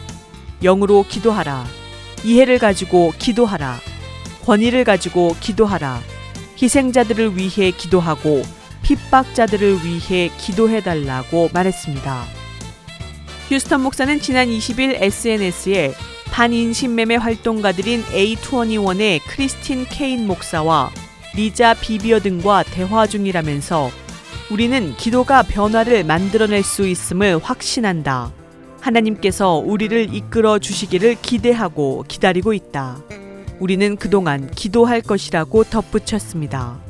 영으로 0.62 1.06
기도하라. 1.08 1.66
이해를 2.24 2.60
가지고 2.60 3.14
기도하라. 3.18 3.80
권위를 4.46 4.84
가지고 4.84 5.36
기도하라. 5.40 6.02
희생자들을 6.62 7.38
위해 7.38 7.72
기도하고 7.72 8.42
핍박자들을 8.82 9.86
위해 9.86 10.30
기도해달라고 10.38 11.50
말했습니다. 11.54 12.39
휴스턴 13.50 13.82
목사는 13.82 14.20
지난 14.20 14.48
20일 14.48 15.02
SNS에 15.02 15.94
반인신매매 16.26 17.16
활동가들인 17.16 18.04
A21의 18.04 19.22
크리스틴 19.28 19.86
케인 19.86 20.28
목사와 20.28 20.92
리자 21.36 21.74
비비어 21.74 22.20
등과 22.20 22.62
대화 22.62 23.08
중이라면서 23.08 23.90
우리는 24.52 24.96
기도가 24.98 25.42
변화를 25.42 26.04
만들어낼 26.04 26.62
수 26.62 26.88
있음을 26.88 27.40
확신한다. 27.42 28.32
하나님께서 28.82 29.56
우리를 29.56 30.14
이끌어 30.14 30.60
주시기를 30.60 31.16
기대하고 31.20 32.06
기다리고 32.08 32.54
있다. 32.54 33.00
우리는 33.60 33.96
그동안 33.96 34.52
기도할 34.52 35.02
것이라고 35.02 35.64
덧붙였습니다. 35.64 36.89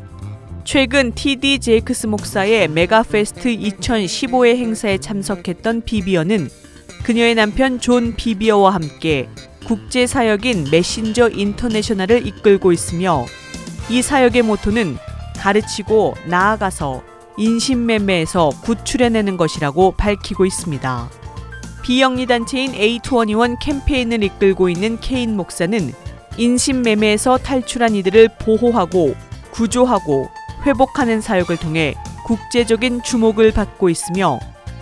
최근 0.72 1.14
TD 1.14 1.58
제이크스 1.58 2.06
목사의 2.06 2.68
메가페스트 2.68 3.58
2015의 3.58 4.56
행사에 4.56 5.00
참석했던 5.00 5.82
비비어는 5.82 6.48
그녀의 7.02 7.34
남편 7.34 7.80
존 7.80 8.16
비비어와 8.16 8.76
함께 8.76 9.28
국제 9.66 10.06
사역인 10.06 10.68
메신저 10.72 11.32
인터내셔널을 11.32 12.28
이끌고 12.28 12.72
있으며 12.72 13.26
이 13.90 14.04
사역의 14.04 14.44
모토는 14.44 14.98
가르치고 15.38 16.14
나아가서 16.28 17.02
인신매매에서 17.40 18.52
구출해내는 18.62 19.38
것이라고 19.38 19.94
밝히고 19.98 20.46
있습니다. 20.46 21.10
비영리 21.82 22.28
단체인 22.28 22.74
A21 22.74 23.58
캠페인을 23.60 24.22
이끌고 24.22 24.70
있는 24.70 25.00
케인 25.00 25.36
목사는 25.36 25.92
인신매매에서 26.38 27.40
탈출한 27.40 27.96
이들을 27.96 28.30
보호하고 28.40 29.16
구조하고 29.50 30.30
회복하는 30.66 31.22
사역을 31.22 31.58
통해 31.58 31.96
국제적인 32.26 33.02
주목을 33.02 33.52
받고 33.52 33.90
있으며 33.90 34.40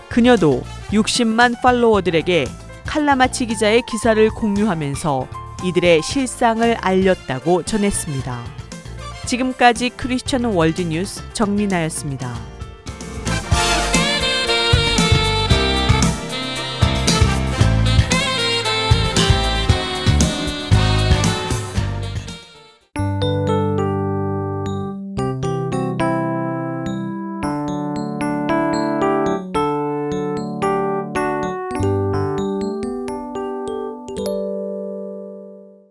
그녀도 0.10 0.62
60만 0.90 1.62
팔로워들에게 1.62 2.46
칼라마치 2.86 3.46
기자의 3.46 3.84
기사를 3.86 4.30
공유하면서 4.30 5.28
이들의 5.66 6.02
실상을 6.02 6.78
알렸다고 6.80 7.64
전했습니다. 7.64 8.44
지금까지 9.26 9.90
크리스천 9.90 10.46
월드 10.46 10.82
뉴스 10.84 11.22
정민아였습니다. 11.34 12.34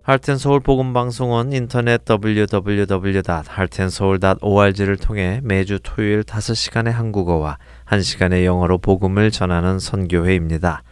할텐 0.06 0.38
서울 0.38 0.60
복음 0.60 0.92
방송은 0.92 1.52
인터넷 1.52 2.02
www.hartenseoul.org를 2.08 4.98
통해 4.98 5.40
매주 5.42 5.80
토요일 5.82 6.22
5시간의 6.22 6.92
한국어와 6.92 7.58
1시간의 7.86 8.44
영어로 8.44 8.78
복음을 8.78 9.32
전하는 9.32 9.80
선교회입니다. 9.80 10.84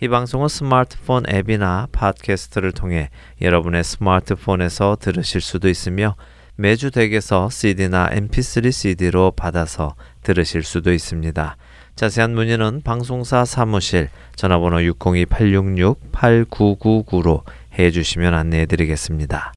이 0.00 0.08
방송은 0.08 0.48
스마트폰 0.48 1.24
앱이나 1.28 1.88
팟캐스트를 1.92 2.72
통해 2.72 3.10
여러분의 3.42 3.84
스마트폰에서 3.84 4.96
들으실 4.98 5.42
수도 5.42 5.68
있으며 5.68 6.16
매주 6.56 6.90
댁에서 6.90 7.50
CD나 7.50 8.08
MP3 8.08 8.72
CD로 8.72 9.32
받아서 9.32 9.96
들으실 10.22 10.62
수도 10.62 10.94
있습니다. 10.94 11.56
자세한 11.94 12.34
문의는 12.34 12.80
방송사 12.82 13.44
사무실 13.44 14.08
전화번호 14.34 14.78
602-866-8999로 14.78 17.42
해 17.78 17.90
주시면 17.90 18.34
안내해 18.34 18.66
드리겠습니다. 18.66 19.52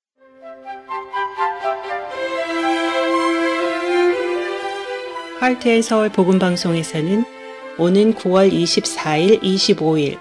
할트의 5.39 5.84
서울 5.84 6.10
복음방송에서는 6.10 7.25
오는 7.78 8.13
9월 8.13 8.51
24일, 8.51 9.41
25일 9.41 10.17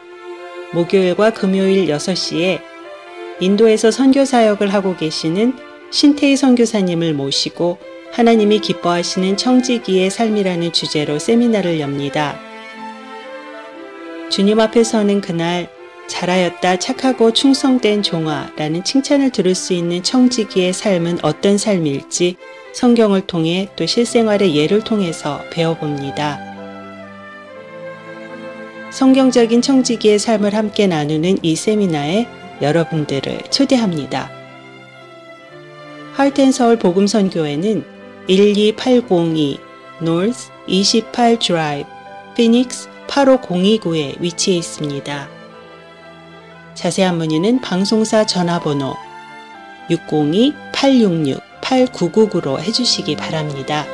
목요일과 0.72 1.30
금요일 1.30 1.86
6시에 1.86 2.60
인도에서 3.40 3.90
선교 3.90 4.24
사역을 4.24 4.72
하고 4.74 4.96
계시는 4.96 5.56
신태희 5.90 6.36
선교사님을 6.36 7.14
모시고 7.14 7.78
하나님이 8.12 8.58
기뻐하시는 8.60 9.36
청지기의 9.36 10.10
삶이라는 10.10 10.72
주제로 10.72 11.18
세미나를 11.18 11.80
엽니다. 11.80 12.38
주님 14.30 14.58
앞에 14.60 14.82
서는 14.82 15.20
그날 15.20 15.68
잘하였다 16.06 16.78
착하고 16.78 17.32
충성된 17.32 18.02
종아라는 18.02 18.84
칭찬을 18.84 19.30
들을 19.30 19.54
수 19.54 19.72
있는 19.72 20.02
청지기의 20.02 20.72
삶은 20.72 21.18
어떤 21.22 21.58
삶일지 21.58 22.36
성경을 22.72 23.22
통해 23.22 23.68
또 23.76 23.86
실생활의 23.86 24.56
예를 24.56 24.82
통해서 24.82 25.40
배워봅니다. 25.50 26.38
성경적인 28.90 29.62
청지기의 29.62 30.18
삶을 30.18 30.54
함께 30.54 30.86
나누는 30.86 31.38
이 31.42 31.56
세미나에 31.56 32.26
여러분들을 32.62 33.42
초대합니다. 33.50 34.30
할텐서울 36.12 36.78
복음선교회는 36.78 37.84
12802 38.28 39.58
North 40.00 40.50
28 40.66 41.38
Drive, 41.38 41.90
Phoenix 42.34 42.88
85029에 43.08 44.20
위치해 44.20 44.58
있습니다. 44.58 45.33
자세한 46.74 47.18
문의는 47.18 47.60
방송사 47.60 48.26
전화번호 48.26 48.96
602-866-8999로 49.90 52.60
해주시기 52.60 53.16
바랍니다. 53.16 53.84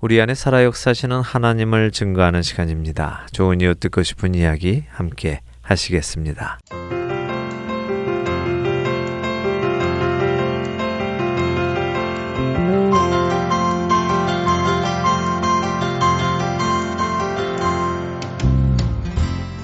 우리 0.00 0.20
안에 0.20 0.34
살아 0.34 0.64
역사시는 0.64 1.20
하나님을 1.22 1.90
증거하는 1.90 2.42
시간입니다. 2.42 3.26
좋은 3.32 3.62
이웃 3.62 3.80
듣고 3.80 4.02
싶은 4.02 4.34
이야기 4.34 4.84
함께 4.90 5.40
하시겠습니다. 5.62 6.58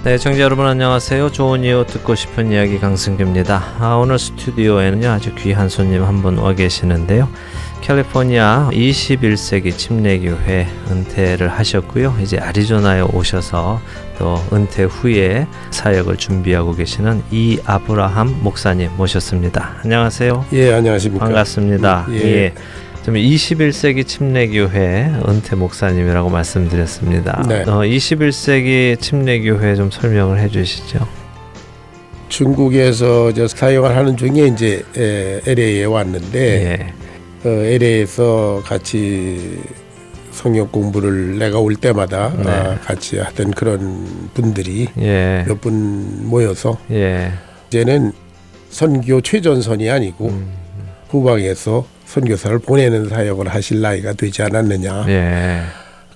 네, 0.02 0.16
청자 0.16 0.40
여러분 0.40 0.66
안녕하세요. 0.66 1.30
좋은 1.30 1.62
이웃 1.62 1.86
듣고 1.86 2.14
싶은 2.14 2.50
이야기 2.52 2.78
강승규입니다. 2.80 3.62
아, 3.80 3.96
오늘 3.96 4.18
스튜디오에는요 4.18 5.08
아주 5.10 5.34
귀한 5.34 5.68
손님 5.68 6.04
한 6.04 6.22
분 6.22 6.38
와 6.38 6.54
계시는데요. 6.54 7.28
캘리포니아 7.82 8.70
21세기 8.72 9.76
침례교회 9.76 10.66
은퇴를 10.90 11.48
하셨고요. 11.48 12.16
이제 12.22 12.38
아리조나에 12.38 13.02
오셔서 13.02 13.80
또 14.18 14.42
은퇴 14.54 14.84
후에 14.84 15.46
사역을 15.70 16.16
준비하고 16.16 16.74
계시는 16.74 17.22
이 17.30 17.58
아브라함 17.66 18.40
목사님 18.42 18.90
모셨습니다. 18.96 19.76
안녕하세요. 19.84 20.46
예, 20.54 20.72
안녕하십니까. 20.74 21.24
반갑습니다. 21.26 22.06
예. 22.12 22.14
예. 22.24 22.54
좀 23.10 23.16
21세기 23.16 24.06
침례교회 24.06 25.10
은퇴 25.26 25.56
목사님이라고 25.56 26.30
말씀드렸습니다. 26.30 27.44
네. 27.48 27.62
어, 27.62 27.80
21세기 27.80 29.00
침례교회 29.00 29.74
좀 29.74 29.90
설명을 29.90 30.38
해주시죠. 30.38 31.08
중국에서 32.28 33.32
저 33.32 33.48
사역을 33.48 33.96
하는 33.96 34.16
중에 34.16 34.46
이제 34.46 34.84
LA에 34.94 35.86
왔는데 35.86 36.92
예. 37.44 37.48
어, 37.48 37.48
LA에서 37.48 38.62
같이 38.64 39.58
성경 40.30 40.68
공부를 40.68 41.36
내가 41.36 41.58
올 41.58 41.74
때마다 41.74 42.32
네. 42.36 42.48
아, 42.48 42.78
같이 42.78 43.18
하던 43.18 43.50
그런 43.50 44.30
분들이 44.34 44.86
예. 45.00 45.44
몇분 45.48 46.28
모여서 46.28 46.78
예. 46.92 47.32
이제는 47.66 48.12
선교 48.68 49.20
최전선이 49.20 49.90
아니고 49.90 50.28
음. 50.28 50.52
후방에서 51.08 51.84
선교사를 52.10 52.58
보내는 52.58 53.08
사역을 53.08 53.48
하실 53.48 53.80
나이가 53.80 54.12
되지 54.14 54.42
않았느냐. 54.42 55.04
예. 55.08 55.62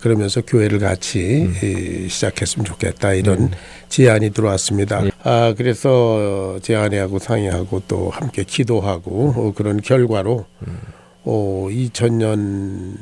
그러면서 0.01 0.41
교회를 0.43 0.81
같이 0.81 1.47
음. 1.47 2.09
시작했으면 2.09 2.65
좋겠다 2.67 3.15
이런 3.15 3.39
음. 3.39 3.51
제안이 3.89 4.31
들어왔습니다. 4.31 5.07
예. 5.07 5.11
아 5.23 5.55
그래서 5.57 6.59
제 6.63 6.75
아내하고 6.75 7.21
상의하고 7.21 7.83
또 7.87 8.11
함께 8.11 8.43
기도하고 8.43 9.35
어, 9.37 9.53
그런 9.55 9.81
결과로 9.81 10.45
음. 10.67 10.79
어, 11.23 11.69
2000년 11.71 12.97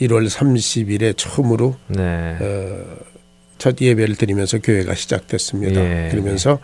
1월 0.00 0.28
30일에 0.28 1.16
처음으로 1.16 1.76
네. 1.88 2.36
어, 2.40 2.84
첫 3.58 3.76
예배를 3.80 4.16
드리면서 4.16 4.58
교회가 4.58 4.94
시작됐습니다. 4.94 5.80
예. 5.80 6.08
그러면서 6.10 6.58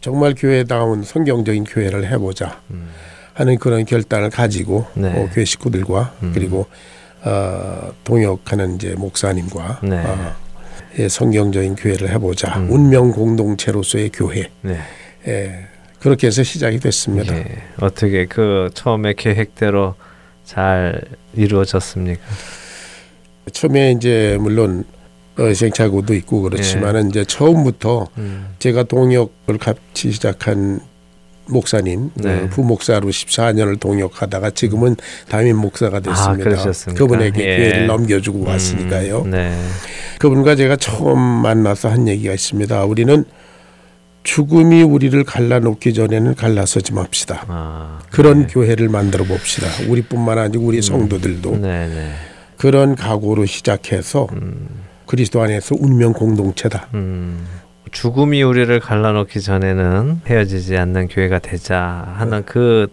정말 0.00 0.34
교회다운 0.38 1.02
성경적인 1.02 1.64
교회를 1.64 2.10
해보자 2.10 2.62
음. 2.70 2.88
하는 3.34 3.58
그런 3.58 3.84
결단을 3.84 4.30
가지고 4.30 4.86
네. 4.94 5.08
어, 5.08 5.28
교회 5.32 5.44
식구들과 5.44 6.14
음. 6.22 6.32
그리고 6.34 6.66
어, 7.22 7.92
동역하는 8.04 8.76
이제 8.76 8.94
목사님과 8.96 9.80
네. 9.82 9.96
어, 10.04 10.34
예, 10.98 11.08
성경적인 11.08 11.76
교회를 11.76 12.10
해보자 12.10 12.58
음. 12.58 12.70
운명 12.70 13.12
공동체로서의 13.12 14.10
교회. 14.12 14.50
네. 14.62 14.78
예, 15.26 15.66
그렇게 16.00 16.26
해서 16.28 16.42
시작이 16.42 16.80
됐습니다. 16.80 17.36
예. 17.36 17.62
어떻게 17.80 18.26
그 18.26 18.70
처음에 18.74 19.14
계획대로 19.16 19.94
잘 20.44 21.00
이루어졌습니까? 21.34 22.22
처음에 23.52 23.92
이제 23.92 24.36
물론 24.40 24.84
어, 25.38 25.52
시행착오도 25.52 26.14
있고 26.14 26.42
그렇지만은 26.42 27.04
예. 27.04 27.08
이제 27.08 27.24
처음부터 27.24 28.08
음. 28.18 28.48
제가 28.58 28.84
동역을 28.84 29.58
같이 29.58 30.10
시작한 30.10 30.80
목사님 31.50 32.10
네. 32.14 32.48
부목사로 32.48 33.08
14년을 33.08 33.78
동역하다가 33.78 34.50
지금은 34.50 34.96
담임 35.28 35.56
목사가 35.56 35.98
아, 35.98 36.00
됐습니다. 36.00 36.50
아, 36.50 36.94
그분에게 36.94 37.40
예. 37.40 37.56
교회를 37.56 37.86
넘겨주고 37.86 38.40
음, 38.40 38.46
왔으니까요. 38.46 39.24
네. 39.26 39.56
그분과 40.18 40.56
제가 40.56 40.76
처음 40.76 41.18
만나서 41.18 41.88
한 41.88 42.08
얘기가 42.08 42.32
있습니다. 42.32 42.84
우리는 42.84 43.24
죽음이 44.22 44.82
우리를 44.82 45.22
갈라놓기 45.24 45.94
전에는 45.94 46.34
갈라서지 46.34 46.92
맙시다. 46.92 47.44
아, 47.48 48.00
그런 48.10 48.42
네. 48.42 48.46
교회를 48.50 48.88
만들어 48.88 49.24
봅시다. 49.24 49.66
우리뿐만 49.88 50.38
아니고 50.38 50.64
우리 50.64 50.78
음. 50.78 50.82
성도들도 50.82 51.52
음, 51.52 52.14
그런 52.56 52.94
각오로 52.94 53.46
시작해서 53.46 54.28
음. 54.32 54.68
그리스도 55.06 55.40
안에서 55.40 55.74
운명 55.78 56.12
공동체다. 56.12 56.88
음. 57.90 57.92
죽음이 57.92 58.42
우리를 58.42 58.78
갈라놓기 58.80 59.40
전에는 59.40 60.22
헤어지지 60.26 60.76
않는 60.76 61.08
교회가 61.08 61.40
되자 61.40 62.06
하는 62.16 62.38
네. 62.38 62.44
그 62.46 62.88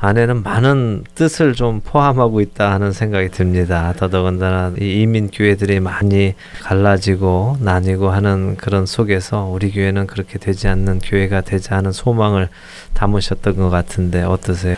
안에는 0.00 0.44
많은 0.44 1.02
뜻을 1.16 1.54
좀 1.54 1.80
포함하고 1.80 2.40
있다 2.40 2.70
하는 2.70 2.92
생각이 2.92 3.30
듭니다. 3.30 3.92
더더군다나 3.96 4.72
이 4.80 5.02
이민 5.02 5.28
교회들이 5.28 5.80
많이 5.80 6.34
갈라지고 6.62 7.56
나뉘고 7.60 8.10
하는 8.10 8.56
그런 8.56 8.86
속에서 8.86 9.46
우리 9.46 9.72
교회는 9.72 10.06
그렇게 10.06 10.38
되지 10.38 10.68
않는 10.68 11.00
교회가 11.00 11.40
되지 11.40 11.74
않은 11.74 11.90
소망을 11.90 12.48
담으셨던 12.94 13.56
것 13.56 13.70
같은데 13.70 14.22
어떠세요? 14.22 14.76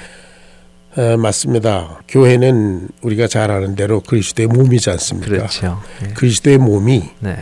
에, 0.96 1.16
맞습니다. 1.16 2.00
교회는 2.08 2.88
우리가 3.02 3.26
잘 3.26 3.50
아는 3.50 3.74
대로 3.74 4.00
그리스도의 4.00 4.48
몸이지 4.48 4.88
않습니까? 4.90 5.28
그렇죠. 5.28 5.82
네. 6.02 6.14
그리스도의 6.14 6.56
몸이 6.56 7.10
네. 7.20 7.36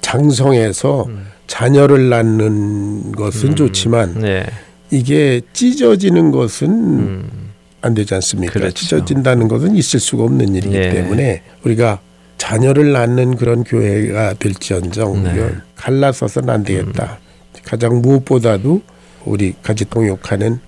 장성해서 0.00 1.06
음. 1.08 1.33
자녀를 1.46 2.08
낳는 2.08 3.12
것은 3.12 3.50
음. 3.50 3.54
좋지만 3.54 4.20
네. 4.20 4.46
이게 4.90 5.40
찢어지는 5.52 6.30
것은 6.30 6.68
음. 6.68 7.50
안 7.80 7.94
되지 7.94 8.14
않습니까? 8.14 8.54
그렇죠. 8.54 8.74
찢어진다는 8.74 9.48
것은 9.48 9.76
있을 9.76 10.00
수가 10.00 10.24
없는 10.24 10.54
일이기 10.54 10.74
네. 10.74 10.90
때문에 10.90 11.42
우리가 11.64 12.00
자녀를 12.38 12.92
낳는 12.92 13.36
그런 13.36 13.64
교회가 13.64 14.34
될지언정 14.34 15.22
네. 15.24 15.50
갈라서서는 15.76 16.50
안 16.50 16.64
되겠다. 16.64 17.18
음. 17.20 17.60
가장 17.64 18.00
무엇보다도 18.02 18.82
우리 19.24 19.54
같이 19.62 19.84
동역하는 19.84 20.58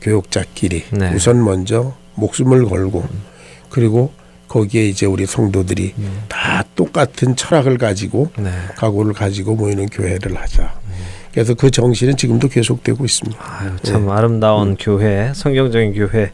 교육자끼리 0.00 0.84
네. 0.92 1.12
우선 1.14 1.42
먼저 1.44 1.94
목숨을 2.14 2.64
걸고 2.66 3.00
음. 3.00 3.22
그리고 3.70 4.12
거기에 4.54 4.86
이제 4.86 5.04
우리 5.04 5.26
성도들이 5.26 5.94
음. 5.98 6.22
다 6.28 6.62
똑같은 6.76 7.34
철학을 7.34 7.76
가지고 7.76 8.30
네. 8.38 8.52
각오를 8.76 9.12
가지고 9.12 9.56
모이는 9.56 9.86
교회를 9.86 10.36
하자. 10.36 10.62
음. 10.62 10.92
그래서 11.32 11.54
그 11.54 11.72
정신은 11.72 12.16
지금도 12.16 12.46
계속되고 12.46 13.04
있습니다. 13.04 13.36
아유, 13.42 13.72
참 13.82 14.06
네. 14.06 14.12
아름다운 14.12 14.68
음. 14.68 14.76
교회, 14.78 15.32
성경적인 15.34 15.94
교회, 15.94 16.30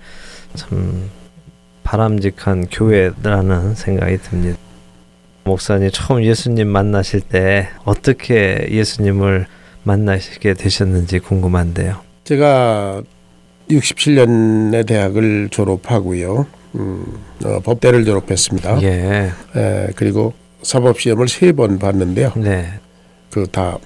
참 0.55 1.09
바람직한 1.83 2.67
교회라는 2.71 3.75
생각이 3.75 4.19
듭니다. 4.19 4.59
목사님 5.45 5.89
처음 5.91 6.23
예수님 6.23 6.69
만나실 6.69 7.23
때 7.23 7.71
어떻게 7.87 8.69
예수님을 8.71 9.47
만나시게 9.85 10.53
되셨는지 10.55 11.21
궁금한데요. 11.21 11.97
제가 12.25 13.03
67년에 13.71 14.87
대학을 14.87 15.49
졸업하고요. 15.51 16.60
음, 16.77 17.05
어, 17.45 17.61
법대를 17.61 18.05
졸업했습니다. 18.05 18.83
예. 18.83 19.31
에, 19.57 19.87
그리고 19.97 20.33
사법 20.63 21.01
시험을 21.01 21.29
세 21.29 21.53
번 21.53 21.79
봤는데요. 21.79 22.33
네. 22.37 22.67
그 23.31 23.47
다 23.47 23.79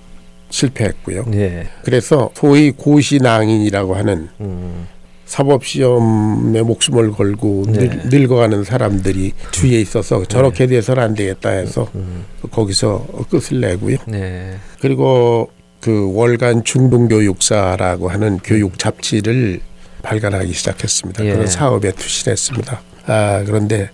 실패했고요. 0.50 1.24
예. 1.34 1.66
그래서 1.82 2.30
소위 2.34 2.70
고시낭인이라고 2.70 3.94
하는 3.94 4.28
음. 4.40 4.86
사법 5.26 5.64
시험에 5.64 6.62
목숨을 6.62 7.10
걸고 7.12 7.64
네. 7.68 7.88
늙, 8.10 8.30
어가는 8.30 8.62
사람들이 8.62 9.32
주위에 9.50 9.80
있어서 9.80 10.18
네. 10.20 10.24
저렇게 10.28 10.66
돼서는 10.66 11.02
안 11.02 11.14
되겠다 11.14 11.50
해서 11.50 11.88
음. 11.94 12.24
거기서 12.50 13.06
끝을 13.30 13.60
내고요. 13.60 13.96
네. 14.06 14.54
그리고 14.80 15.50
그 15.80 16.12
월간 16.14 16.64
중동교육사라고 16.64 18.08
하는 18.08 18.38
교육 18.44 18.78
잡지를 18.78 19.60
발간하기 20.08 20.52
시작했습니다. 20.52 21.24
예. 21.24 21.32
그런 21.32 21.46
사업에 21.48 21.90
투신했습니다. 21.92 22.80
아, 23.06 23.42
그런데 23.44 23.90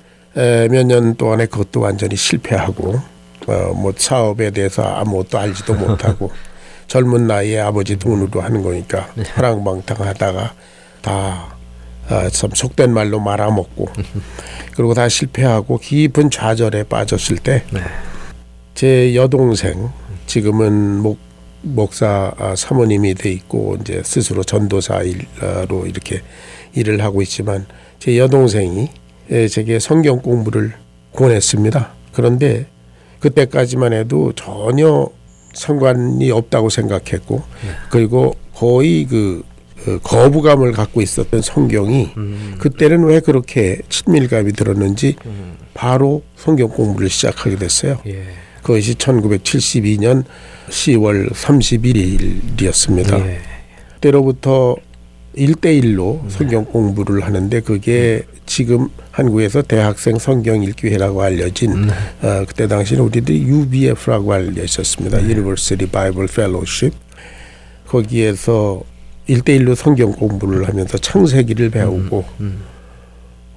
몇 0.71 0.85
년 0.85 1.15
동안에 1.15 1.47
그것도 1.47 1.81
완전히 1.81 2.17
실패하고 2.17 3.01
어, 3.47 3.73
뭐 3.75 3.93
사업에 3.97 4.51
대해서 4.51 4.83
아무것도 4.83 5.39
알지도 5.39 5.75
못하고 5.75 6.31
젊은 6.87 7.27
나이에 7.27 7.61
아버지 7.61 7.97
돈으로 7.97 8.41
하는 8.41 8.63
거니까 8.63 9.09
화랑방탕하다가 9.35 10.55
다 11.01 11.57
아, 12.09 12.29
참 12.31 12.51
속된 12.53 12.93
말로 12.93 13.21
말아먹고 13.21 13.87
그리고 14.75 14.95
다 14.95 15.09
실패하고 15.09 15.79
깊은 15.79 16.31
좌절에 16.31 16.83
빠졌을 16.85 17.39
때제 17.39 17.65
네. 18.75 19.15
여동생 19.15 19.91
지금은 20.27 20.99
목 20.99 21.19
목사 21.63 22.33
아, 22.39 22.55
사모님이 22.57 23.15
돼 23.15 23.31
있고 23.33 23.77
이제 23.81 24.03
스스로 24.05 24.43
전도사로 24.43 25.87
이렇게 25.87 26.23
일을 26.75 27.03
하고 27.03 27.23
있지만 27.23 27.67
제 27.99 28.19
여동생이 28.19 28.89
제게 29.51 29.79
성경 29.79 30.21
공부를 30.21 30.73
권했습니다. 31.13 31.93
그런데 32.13 32.67
그때까지만 33.21 33.93
해도 33.93 34.33
전혀 34.35 35.09
상관이 35.53 36.31
없다고 36.31 36.71
생각했고 36.71 37.37
네. 37.37 37.71
그리고 37.91 38.35
거의 38.55 39.05
그 39.05 39.43
어, 39.87 39.99
거부감을 40.03 40.73
갖고 40.73 41.01
있었던 41.01 41.41
성경이 41.41 42.13
음. 42.17 42.57
그때는 42.59 43.05
왜 43.05 43.21
그렇게 43.21 43.81
친밀감이 43.89 44.53
들었는지 44.53 45.17
음. 45.25 45.57
바로 45.73 46.23
성경 46.37 46.69
공부를 46.69 47.09
시작하게 47.09 47.57
됐어요. 47.57 47.99
예. 48.07 48.25
그것이 48.63 48.95
1972년 48.97 50.25
10월 50.71 51.31
31일이었습니다. 51.33 53.21
예. 53.27 53.41
때로부터 54.01 54.77
일대일로 55.35 56.21
네. 56.25 56.31
성경 56.31 56.65
공부를 56.65 57.25
하는데 57.25 57.61
그게 57.61 58.23
지금 58.47 58.89
한국에서 59.13 59.63
대학생 59.63 60.19
성경 60.19 60.63
읽기회라고 60.63 61.23
알려진 61.23 61.87
네. 61.87 61.93
어, 62.27 62.45
그때 62.47 62.67
당시는 62.67 63.03
우리들이 63.05 63.43
UBF라고 63.43 64.33
알려 64.33 64.65
있었습니다. 64.65 65.19
네. 65.19 65.25
University 65.25 65.89
Bible 65.91 66.29
Fellowship. 66.31 66.97
거기에서 67.87 68.83
일대일로 69.27 69.75
성경 69.75 70.13
공부를 70.13 70.69
하면서 70.69 70.99
창세기를 70.99 71.71
배우고 71.71 72.25
음, 72.41 72.45
음. 72.45 72.63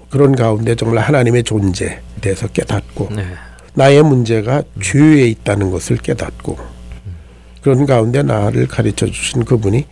그런 0.09 0.35
가운데 0.35 0.75
정말 0.75 1.03
하나님의 1.03 1.43
존재에 1.43 1.99
대해서 2.21 2.47
깨닫고 2.47 3.09
네. 3.15 3.25
나의 3.73 4.03
문제가 4.03 4.57
음. 4.59 4.81
죄에 4.81 5.27
있다는 5.27 5.71
것을 5.71 5.97
깨닫고 5.97 6.72
그런 7.63 7.85
가운데 7.85 8.21
나를 8.21 8.67
가르쳐 8.67 9.07
주신 9.07 9.45
그분이 9.45 9.85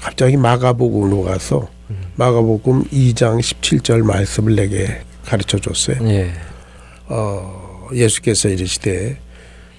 갑자기 0.00 0.36
마가복음으로 0.36 1.22
가서 1.22 1.68
음. 1.90 1.96
마가복음 2.14 2.84
2장 2.84 3.40
17절 3.40 4.02
말씀을 4.02 4.54
내게 4.54 5.00
가르쳐 5.24 5.58
줬어요. 5.58 5.96
예. 6.08 6.30
어, 7.08 7.88
예수께서 7.92 8.48
이르시되 8.48 9.18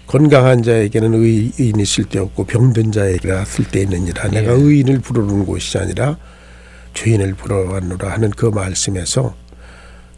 건강한 0.08 0.62
자에게는 0.62 1.14
의인이 1.14 1.86
쓸데 1.86 2.20
없고 2.20 2.45
병든 2.45 2.91
자에게라 2.91 3.45
쓸데 3.45 3.82
있느니라. 3.82 4.26
예. 4.34 4.41
내가 4.41 4.52
의인을 4.52 5.00
부르는 5.00 5.45
곳이 5.45 5.78
아니라 5.78 6.18
죄인을 6.93 7.34
부르러 7.36 7.72
왔노라 7.72 8.10
하는 8.10 8.30
그 8.32 8.48
말씀에서 8.48 9.36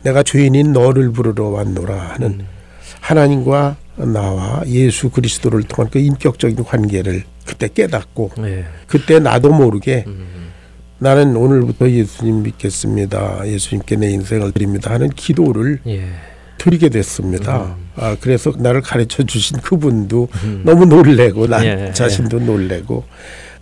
내가 0.01 0.23
죄인인 0.23 0.73
너를 0.73 1.11
부르러 1.11 1.49
왔노라 1.49 1.95
하는 1.95 2.27
음. 2.39 2.58
하나님과 2.99 3.77
나와 3.97 4.63
예수 4.67 5.09
그리스도를 5.09 5.63
통한 5.63 5.89
그 5.91 5.99
인격적인 5.99 6.63
관계를 6.63 7.23
그때 7.45 7.67
깨닫고 7.67 8.31
예. 8.39 8.65
그때 8.87 9.19
나도 9.19 9.51
모르게 9.51 10.05
음. 10.07 10.49
나는 10.99 11.35
오늘부터 11.35 11.89
예수님 11.89 12.43
믿겠습니다. 12.43 13.47
예수님께 13.47 13.95
내 13.95 14.11
인생을 14.11 14.51
드립니다 14.51 14.91
하는 14.91 15.09
기도를 15.09 15.79
예. 15.87 16.07
드리게 16.57 16.89
됐습니다. 16.89 17.75
음. 17.77 17.89
아 17.95 18.17
그래서 18.19 18.53
나를 18.57 18.81
가르쳐 18.81 19.23
주신 19.23 19.57
그분도 19.59 20.27
음. 20.43 20.61
너무 20.65 20.85
놀래고 20.85 21.47
나 21.47 21.65
예. 21.65 21.91
자신도 21.93 22.39
놀래고 22.39 23.05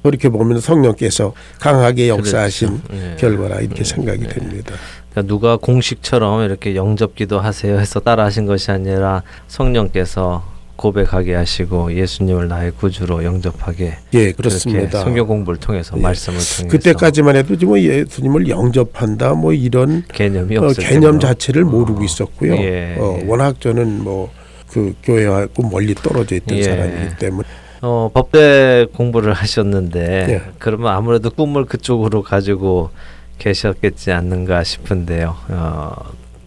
그렇게 0.03 0.29
보면 0.29 0.59
성령께서 0.59 1.33
강하게 1.59 2.07
그렇죠. 2.07 2.19
역사하신 2.19 2.81
그렇죠. 2.81 3.15
결과라 3.17 3.61
이렇게 3.61 3.81
음. 3.81 3.83
생각이 3.83 4.23
예. 4.23 4.27
됩니다. 4.27 4.75
그러니까 5.11 5.27
누가 5.27 5.57
공식처럼 5.57 6.43
이렇게 6.43 6.75
영접기도 6.75 7.39
하세요 7.39 7.79
해서 7.79 7.99
따라 7.99 8.25
하신 8.25 8.45
것이 8.45 8.71
아니라 8.71 9.23
성령께서 9.47 10.43
고백하게 10.75 11.33
하시고 11.33 11.93
예수님을 11.93 12.47
나의 12.47 12.71
구주로 12.71 13.23
영접하게 13.23 13.97
예 14.13 14.31
그렇습니다. 14.31 14.99
성경 14.99 15.25
공부를 15.25 15.59
통해서 15.59 15.97
예. 15.97 16.01
말씀을 16.01 16.37
통해서 16.37 16.67
그때까지만 16.67 17.35
해도 17.35 17.55
뭐 17.65 17.79
예수님을 17.79 18.47
영접한다 18.47 19.33
뭐 19.33 19.53
이런 19.53 20.03
개념이 20.13 20.55
어, 20.57 20.67
개념 20.77 21.19
자체를 21.19 21.63
어. 21.63 21.65
모르고 21.65 22.03
있었고요. 22.03 22.53
예. 22.57 22.95
어, 22.99 23.19
워낙 23.25 23.59
저는 23.59 24.03
뭐 24.03 24.29
그 24.71 24.93
교회하고 25.03 25.69
멀리 25.69 25.95
떨어져 25.95 26.35
있던 26.35 26.57
예. 26.57 26.63
사람이기 26.63 27.17
때문에 27.17 27.47
어, 27.81 28.09
법대 28.13 28.87
공부를 28.93 29.33
하셨는데 29.33 30.25
예. 30.29 30.41
그러면 30.59 30.93
아무래도 30.93 31.29
꿈을 31.29 31.65
그쪽으로 31.65 32.23
가지고 32.23 32.89
계셨겠지 33.37 34.11
않는가 34.11 34.63
싶은데요. 34.63 35.35
어, 35.49 35.95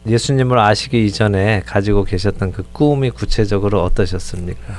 예수님을 0.07 0.59
아시기 0.59 1.05
이전에 1.07 1.63
가지고 1.67 2.05
계셨던 2.05 2.53
그 2.53 2.65
꿈이 2.73 3.11
구체적으로 3.11 3.83
어떠셨습니까? 3.85 4.75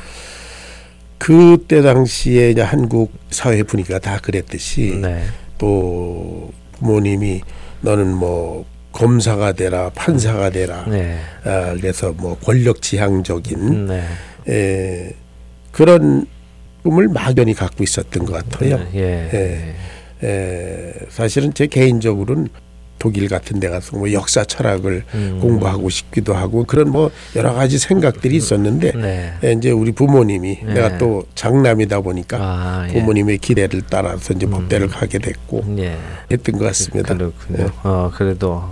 그때 1.18 1.82
당시에 1.84 2.50
이제 2.50 2.62
한국 2.62 3.14
사회 3.30 3.62
분위기가 3.62 4.00
다 4.00 4.18
그랬듯이 4.20 4.98
네. 5.00 5.24
또 5.60 6.52
부모님이 6.74 7.42
너는 7.82 8.12
뭐 8.16 8.66
검사가 8.92 9.54
되라 9.54 9.92
판사가 9.92 10.50
되라 10.50 10.86
네. 10.88 11.20
아, 11.44 11.76
그래서 11.76 12.12
뭐 12.14 12.36
권력 12.40 12.82
지향적인 12.82 13.88
네. 13.88 14.04
에, 14.50 15.14
그런 15.72 16.26
꿈을 16.84 17.08
막연히 17.08 17.54
갖고 17.54 17.84
있었던 17.84 18.26
것 18.26 18.34
같아요. 18.34 18.78
네, 18.78 18.90
예. 18.96 19.30
예. 19.34 19.76
에, 20.24 20.94
사실은 21.10 21.54
제 21.54 21.68
개인적으로는 21.68 22.50
독일 23.02 23.28
같은 23.30 23.60
데 23.60 23.68
가서 23.68 23.98
뭐 23.98 24.14
역사 24.14 24.44
철학을 24.44 25.04
음. 25.16 25.40
공부하고 25.42 25.90
싶기도 25.90 26.36
하고 26.36 26.66
그런 26.66 26.92
뭐 26.92 27.10
여러 27.36 27.52
가지 27.52 27.80
생각들이 27.80 28.36
있었는데 28.36 28.92
네. 28.92 29.34
예, 29.44 29.54
이제 29.54 29.72
우리 29.72 29.92
부모님이 29.92 30.60
네. 30.64 30.74
내가 30.76 31.00
또 31.00 31.24
장남이다 31.34 32.02
보니까 32.02 32.38
아, 32.40 32.88
예. 32.90 32.94
부모님의 32.94 33.40
기대를 33.40 33.82
따라서 33.90 34.36
이제 34.36 34.46
법대를 34.46 34.86
음. 34.86 34.92
가게 34.92 35.18
됐고 35.18 35.64
예. 35.80 35.98
했던 36.30 36.60
것 36.60 36.66
같습니다. 36.66 37.16
그렇군요. 37.16 37.58
네. 37.58 37.66
어, 37.82 38.12
그래도 38.14 38.64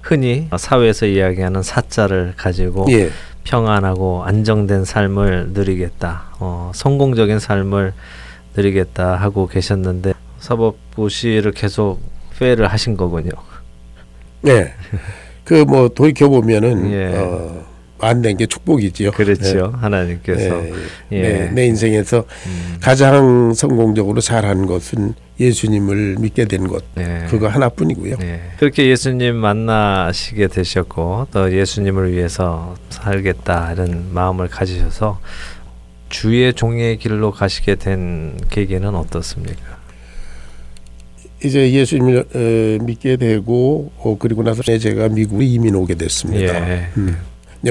흔히 0.00 0.46
사회에서 0.56 1.06
이야기하는 1.06 1.64
사자를 1.64 2.34
가지고 2.36 2.86
예. 2.92 3.10
평안하고 3.42 4.22
안정된 4.22 4.84
삶을 4.84 5.48
누리겠다. 5.54 6.36
어, 6.38 6.70
성공적인 6.72 7.40
삶을 7.40 7.92
누리겠다 8.56 9.16
하고 9.16 9.48
계셨는데 9.48 10.12
사법고시를 10.42 11.52
계속 11.52 12.00
페를 12.38 12.66
하신 12.66 12.96
거군요. 12.96 13.30
네. 14.42 14.74
그 15.44 15.64
뭐 15.64 15.88
돌이켜 15.88 16.28
보면은 16.28 16.90
예. 16.92 17.16
어, 17.16 17.64
안된 18.00 18.36
게 18.36 18.46
축복이지요. 18.46 19.12
그렇죠. 19.12 19.68
네. 19.68 19.78
하나님께서 19.78 20.56
네. 20.60 20.72
예. 21.12 21.22
네. 21.22 21.50
내 21.52 21.66
인생에서 21.66 22.24
음. 22.46 22.76
가장 22.80 23.54
성공적으로 23.54 24.20
잘한 24.20 24.66
것은 24.66 25.14
예수님을 25.38 26.16
믿게 26.18 26.46
된 26.46 26.66
것. 26.66 26.82
네. 26.96 27.26
그거 27.30 27.46
하나뿐이고요. 27.48 28.16
네. 28.16 28.40
그렇게 28.58 28.88
예수님 28.88 29.36
만나시게 29.36 30.48
되셨고 30.48 31.28
또 31.32 31.52
예수님을 31.52 32.12
위해서 32.12 32.74
살겠다 32.90 33.72
이런 33.72 34.12
마음을 34.12 34.48
가지셔서 34.48 35.20
주의 36.08 36.52
종의 36.52 36.98
길로 36.98 37.30
가시게 37.30 37.76
된 37.76 38.36
계기는 38.50 38.94
어떻습니까? 38.94 39.81
이제 41.44 41.72
예수님을 41.72 42.24
어, 42.34 42.84
믿게 42.84 43.16
되고 43.16 43.90
어, 43.98 44.16
그리고 44.18 44.42
나서 44.42 44.62
제가 44.62 45.08
미국에 45.08 45.44
이민 45.44 45.74
오게 45.74 45.94
됐습니다. 45.94 46.70
예. 46.70 46.88
음. 46.96 47.16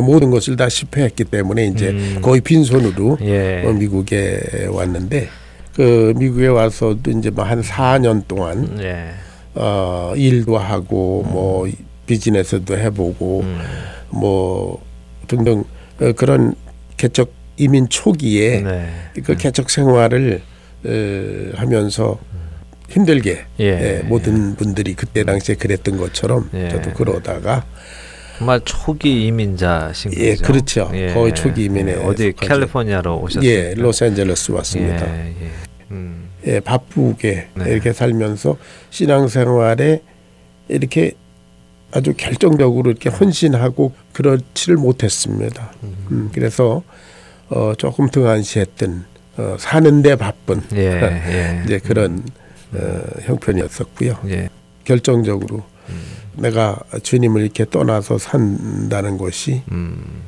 모든 0.01 0.29
것을 0.29 0.55
다 0.55 0.69
실패했기 0.69 1.25
때문에 1.25 1.67
이제 1.67 1.89
음. 1.89 2.19
거의 2.21 2.41
빈손으로 2.41 3.17
예. 3.21 3.63
어, 3.65 3.71
미국에 3.73 4.67
왔는데 4.69 5.27
그 5.75 6.13
미국에 6.17 6.47
와서도 6.47 7.11
이제 7.11 7.29
뭐 7.29 7.45
한 7.45 7.61
4년 7.61 8.27
동안 8.27 8.77
예. 8.81 9.09
어, 9.55 10.13
일도 10.15 10.57
하고 10.57 11.23
음. 11.27 11.31
뭐 11.33 11.69
비즈니스도 12.05 12.77
해보고 12.77 13.41
음. 13.41 13.59
뭐 14.09 14.81
등등 15.27 15.63
어, 15.99 16.11
그런 16.13 16.55
개척 16.97 17.31
이민 17.57 17.87
초기에 17.89 18.61
네. 18.61 18.89
그 19.23 19.35
개척 19.35 19.69
생활을 19.69 20.41
어, 20.85 20.89
하면서 21.55 22.17
힘들게 22.91 23.45
예. 23.59 23.65
예, 23.65 24.03
모든 24.03 24.55
분들이 24.55 24.93
그때 24.93 25.23
당시에 25.23 25.55
그랬던 25.55 25.97
것처럼 25.97 26.49
예. 26.53 26.69
저도 26.69 26.91
그러다가 26.93 27.65
정말 28.37 28.59
초기 28.65 29.27
이민자신 29.27 30.13
예, 30.17 30.31
거죠. 30.31 30.45
그렇죠. 30.45 30.91
예. 30.93 31.13
거의 31.13 31.33
초기 31.33 31.65
이민에 31.65 31.91
예, 31.91 31.95
어디 31.95 32.33
캘리포니아로 32.33 33.19
오셨어요? 33.19 33.49
예, 33.49 33.73
로스앤젤레스 33.75 34.51
왔습니다. 34.51 35.07
예, 35.15 35.27
예. 35.27 35.49
음. 35.91 36.29
예, 36.47 36.59
바쁘게 36.59 37.47
네. 37.53 37.71
이렇게 37.71 37.93
살면서 37.93 38.57
신앙생활에 38.89 40.01
이렇게 40.69 41.11
아주 41.91 42.13
결정적으로 42.17 42.89
이렇게 42.89 43.09
헌신하고 43.09 43.93
그렇지를 44.13 44.77
못했습니다. 44.77 45.71
음. 45.83 45.95
음, 46.09 46.29
그래서 46.33 46.83
어, 47.49 47.73
조금 47.77 48.09
등한시했던 48.09 49.05
어, 49.37 49.55
사는데 49.59 50.15
바쁜 50.15 50.61
예, 50.73 51.61
이제 51.65 51.79
그런 51.79 52.23
어, 52.73 53.01
형편이었었고요. 53.21 54.19
예. 54.29 54.49
결정적으로 54.83 55.63
음. 55.89 56.01
내가 56.37 56.79
주님을 57.03 57.41
이렇게 57.41 57.65
떠나서 57.69 58.17
산다는 58.17 59.17
것이 59.17 59.61
음. 59.71 60.23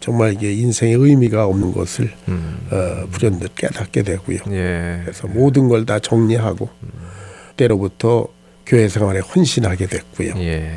정말 0.00 0.34
이게 0.34 0.52
인생의 0.52 0.94
의미가 0.94 1.46
없는 1.46 1.72
것을 1.72 2.12
음. 2.28 2.58
어, 2.70 3.06
불현듯 3.10 3.54
깨닫게 3.54 4.02
되고요. 4.02 4.38
예. 4.50 5.00
그래서 5.04 5.26
모든 5.28 5.68
걸 5.68 5.84
다 5.86 5.98
정리하고 5.98 6.68
음. 6.82 6.88
때로부터 7.56 8.26
교회 8.66 8.88
생활에 8.88 9.20
헌신하게 9.20 9.86
됐고요. 9.86 10.34
예. 10.38 10.74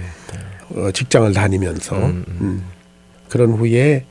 어, 0.75 0.91
직장을 0.91 1.31
다니면서 1.33 1.95
음, 1.97 2.25
음. 2.41 2.63
그런 3.29 3.51
후에 3.53 4.05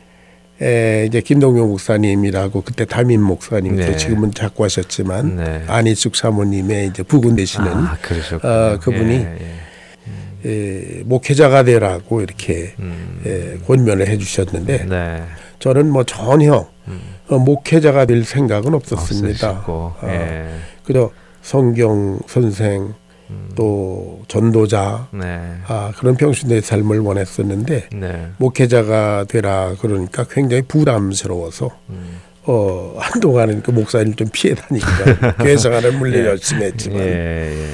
에, 0.63 1.05
이제 1.07 1.21
김동용 1.21 1.69
목사님이라고 1.69 2.63
그때 2.63 2.85
담임 2.85 3.23
목사님 3.23 3.77
네. 3.77 3.97
지금은 3.97 4.33
자꾸 4.33 4.65
하셨지만 4.65 5.37
네. 5.37 5.65
안희숙 5.67 6.17
사모님의 6.17 6.89
이제 6.89 7.03
부군 7.03 7.37
되시는 7.37 7.69
아, 7.69 7.99
어, 8.43 8.79
그분이 8.81 9.15
예, 9.15 9.39
예. 10.45 10.49
에, 10.49 11.03
목회자가 11.05 11.65
되라고 11.65 12.23
이렇게 12.23 12.73
음. 12.79 13.21
에, 13.27 13.59
권면을 13.67 14.09
해주셨는데 14.09 14.87
네. 14.87 15.23
저는 15.59 15.91
뭐 15.91 16.05
전혀 16.05 16.67
음. 16.89 17.01
어, 17.29 17.39
목회자가 17.39 18.07
될 18.07 18.25
생각은 18.25 18.73
없었습니다. 18.75 19.65
어, 19.67 19.97
예. 20.05 20.47
그저 20.85 21.11
성경 21.43 22.19
선생 22.27 22.83
음. 22.83 23.06
또 23.55 24.23
전도자 24.29 25.09
네. 25.13 25.41
아, 25.67 25.93
그런 25.97 26.17
평신도의 26.17 26.63
삶을 26.63 27.01
원했었는데 27.01 27.89
네. 27.93 28.29
목회자가 28.39 29.25
되라 29.29 29.75
그러니까 29.81 30.25
굉장히 30.25 30.63
부담스러워서 30.63 31.71
음. 31.91 32.21
어, 32.45 32.95
한동안은 32.99 33.63
그 33.63 33.73
목사님 33.73 34.15
좀 34.15 34.29
피해 34.33 34.55
다니니까 34.55 35.35
생활을 35.59 35.93
물론 35.93 36.21
예. 36.21 36.27
열심히 36.27 36.65
했지만 36.67 37.01
예, 37.01 37.07
예. 37.07 37.69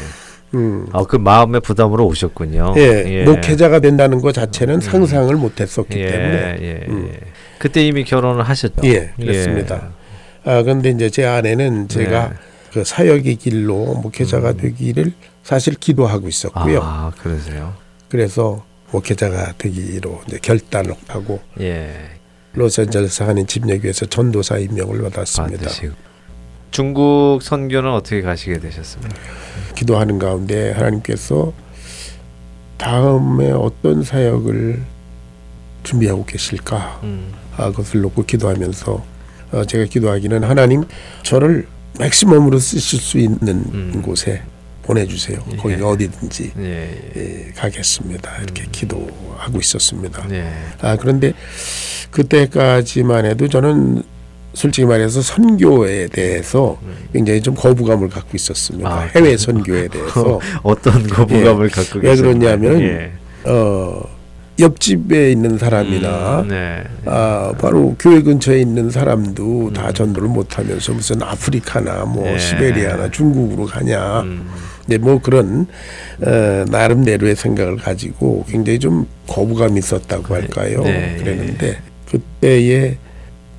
음. 0.55 0.87
아, 0.93 1.05
그 1.05 1.17
마음의 1.17 1.61
부담으로 1.61 2.07
오셨군요. 2.07 2.75
예, 2.77 3.05
예. 3.07 3.25
목회자가 3.25 3.81
된다는 3.81 4.21
것 4.21 4.33
자체는 4.33 4.77
음. 4.77 4.81
상상을 4.81 5.35
못했었기 5.35 5.99
예, 5.99 6.07
때문에. 6.07 6.59
예, 6.61 6.87
음. 6.89 7.11
예. 7.13 7.19
그때 7.59 7.87
이미 7.87 8.05
결혼을 8.05 8.43
하셨죠. 8.43 8.83
예, 8.85 9.13
그렇습니다. 9.17 9.93
아, 10.45 10.63
그런데 10.63 10.91
이제 10.91 11.09
제 11.11 11.25
아내는 11.25 11.89
제가 11.89 12.29
네. 12.29 12.35
그 12.73 12.85
사역의 12.85 13.37
길로 13.37 13.95
목회자가 14.03 14.51
음. 14.51 14.57
되기를 14.57 15.13
사실 15.43 15.75
기도하고 15.75 16.29
있었고요. 16.29 16.81
아, 16.83 17.13
그러세요? 17.19 17.75
그래서 18.09 18.65
목회자가 18.91 19.55
되기로 19.59 20.23
이제 20.27 20.39
결단을 20.41 20.95
하고 21.09 21.41
예. 21.61 21.95
로스앤젤레스 22.55 23.23
한인 23.23 23.47
집례교회에서 23.47 24.07
전도사 24.07 24.59
임명을 24.59 25.03
받았습니다. 25.03 25.65
받으시고. 25.65 25.95
중국 26.71 27.41
선교는 27.43 27.91
어떻게 27.93 28.23
가시게 28.23 28.61
되셨습니까? 28.61 29.15
기도하는 29.75 30.19
가운데 30.19 30.73
하나님께서 30.73 31.53
다음에 32.77 33.51
어떤 33.53 34.03
사역을 34.03 34.83
준비하고 35.85 36.25
계실까 36.25 37.01
음. 37.03 37.33
아, 37.57 37.71
그것을 37.71 38.01
놓고 38.03 38.25
기도하면서 38.25 39.05
어, 39.53 39.65
제가 39.65 39.85
기도하기는 39.85 40.45
하나님 40.45 40.85
저를 41.23 41.67
맥시멈으로 41.99 42.59
쓰실 42.59 42.99
수 42.99 43.19
있는 43.19 43.49
음. 43.49 44.03
곳에 44.03 44.43
보내주세요. 44.83 45.39
예. 45.53 45.57
거기가 45.57 45.89
어디든지 45.89 46.53
예, 46.59 46.65
예. 46.65 47.47
예, 47.47 47.53
가겠습니다. 47.57 48.31
이렇게 48.43 48.65
음. 48.65 48.69
기도하고 48.73 49.59
있었습니다. 49.61 50.27
예. 50.33 50.51
아 50.81 50.97
그런데 50.97 51.33
그때까지만 52.11 53.27
해도 53.27 53.49
저는 53.49 54.03
솔직히 54.55 54.87
말해서 54.87 55.23
선교에 55.23 56.09
대해서 56.09 56.79
음. 56.83 56.95
굉장히 57.13 57.41
좀 57.41 57.55
거부감을 57.55 58.09
갖고 58.09 58.31
있었습니다. 58.35 58.89
아, 58.89 59.01
해외 59.15 59.37
선교에 59.37 59.89
대해서 59.89 60.41
어떤 60.63 61.07
거부감을 61.07 61.67
예. 61.67 61.71
갖고 61.71 62.01
왜 62.01 62.17
그러냐면은 62.17 63.13
어. 63.45 64.03
옆집에 64.59 65.33
있는 65.33 65.57
사람이나 65.57 66.43
음, 66.43 66.49
네. 66.49 66.85
아 67.07 67.53
바로 67.59 67.97
교회 67.99 68.21
근처에 68.21 68.61
있는 68.61 68.91
사람도 68.91 69.69
음. 69.69 69.73
다 69.73 69.91
전도를 69.91 70.29
못하면서 70.29 70.93
무슨 70.93 71.23
아프리카나 71.23 72.05
뭐 72.05 72.25
네. 72.25 72.39
시베리아나 72.39 73.11
중국으로 73.11 73.65
가냐 73.65 74.21
음. 74.21 74.47
네, 74.87 74.99
뭐 74.99 75.21
그런 75.21 75.67
어, 76.21 76.65
나름대로의 76.69 77.37
생각을 77.37 77.77
가지고 77.77 78.45
굉장히 78.49 78.79
좀 78.79 79.07
거부감이 79.27 79.79
있었다고 79.79 80.35
할까요 80.35 80.83
네. 80.83 81.17
그랬는데 81.19 81.79
그때의 82.11 82.99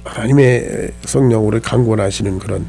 하나님의 0.03 0.91
성령으로 1.05 1.61
강권하시는 1.61 2.39
그런 2.39 2.65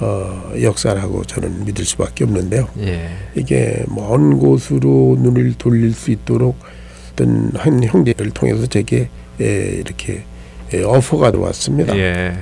어, 0.00 0.52
역사라고 0.60 1.24
저는 1.24 1.64
믿을 1.64 1.84
수밖에 1.84 2.24
없는데요. 2.24 2.68
예. 2.80 3.08
이게 3.36 3.84
먼 3.86 4.38
곳으로 4.38 5.16
눈을 5.20 5.54
돌릴 5.58 5.92
수 5.94 6.10
있도록 6.10 6.56
어떤 7.12 7.52
한 7.54 7.84
형제를 7.84 8.30
통해서 8.30 8.66
제게 8.66 9.08
예, 9.40 9.46
이렇게 9.46 10.24
예, 10.74 10.82
어퍼가 10.82 11.30
들어왔습니다. 11.30 11.96
예. 11.96 12.36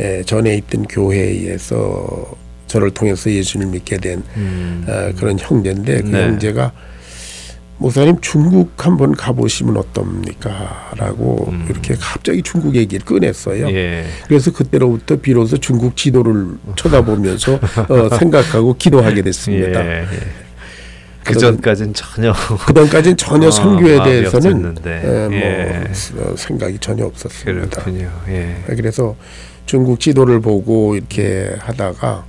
예, 0.00 0.22
전에 0.24 0.56
있던 0.56 0.84
교회에서 0.84 2.36
저를 2.68 2.90
통해서 2.90 3.30
예수를 3.30 3.66
믿게 3.66 3.96
된 3.96 4.22
음. 4.36 4.84
어, 4.86 5.10
그런 5.18 5.38
형제인데 5.38 6.02
그 6.02 6.08
네. 6.08 6.24
형제가 6.24 6.72
목사님 7.78 8.20
중국 8.20 8.72
한번 8.84 9.14
가보시면 9.14 9.76
어떻습니까?라고 9.76 11.46
음. 11.48 11.66
이렇게 11.70 11.94
갑자기 11.94 12.42
중국 12.42 12.74
얘기를 12.74 13.04
꺼냈어요. 13.04 13.68
예. 13.70 14.04
그래서 14.26 14.52
그때로부터 14.52 15.16
비로소 15.16 15.56
중국 15.58 15.96
지도를 15.96 16.58
쳐다보면서 16.74 17.54
어, 17.54 18.08
생각하고 18.18 18.74
기도하게 18.76 19.22
됐습니다. 19.22 19.84
예. 19.86 20.06
그 21.22 21.38
전까지는 21.38 21.94
전혀 21.94 22.32
그 22.66 22.74
전까지는 22.74 23.16
전혀 23.16 23.48
어, 23.48 23.50
선교에 23.50 24.02
대해서는 24.02 24.76
에, 24.84 25.28
뭐 25.28 25.38
예. 25.38 25.84
어, 26.18 26.34
생각이 26.36 26.78
전혀 26.80 27.04
없었습니다. 27.04 27.68
그렇군요. 27.68 28.10
예. 28.28 28.56
그래서 28.66 29.14
중국 29.66 30.00
지도를 30.00 30.40
보고 30.40 30.96
이렇게 30.96 31.54
하다가 31.60 32.24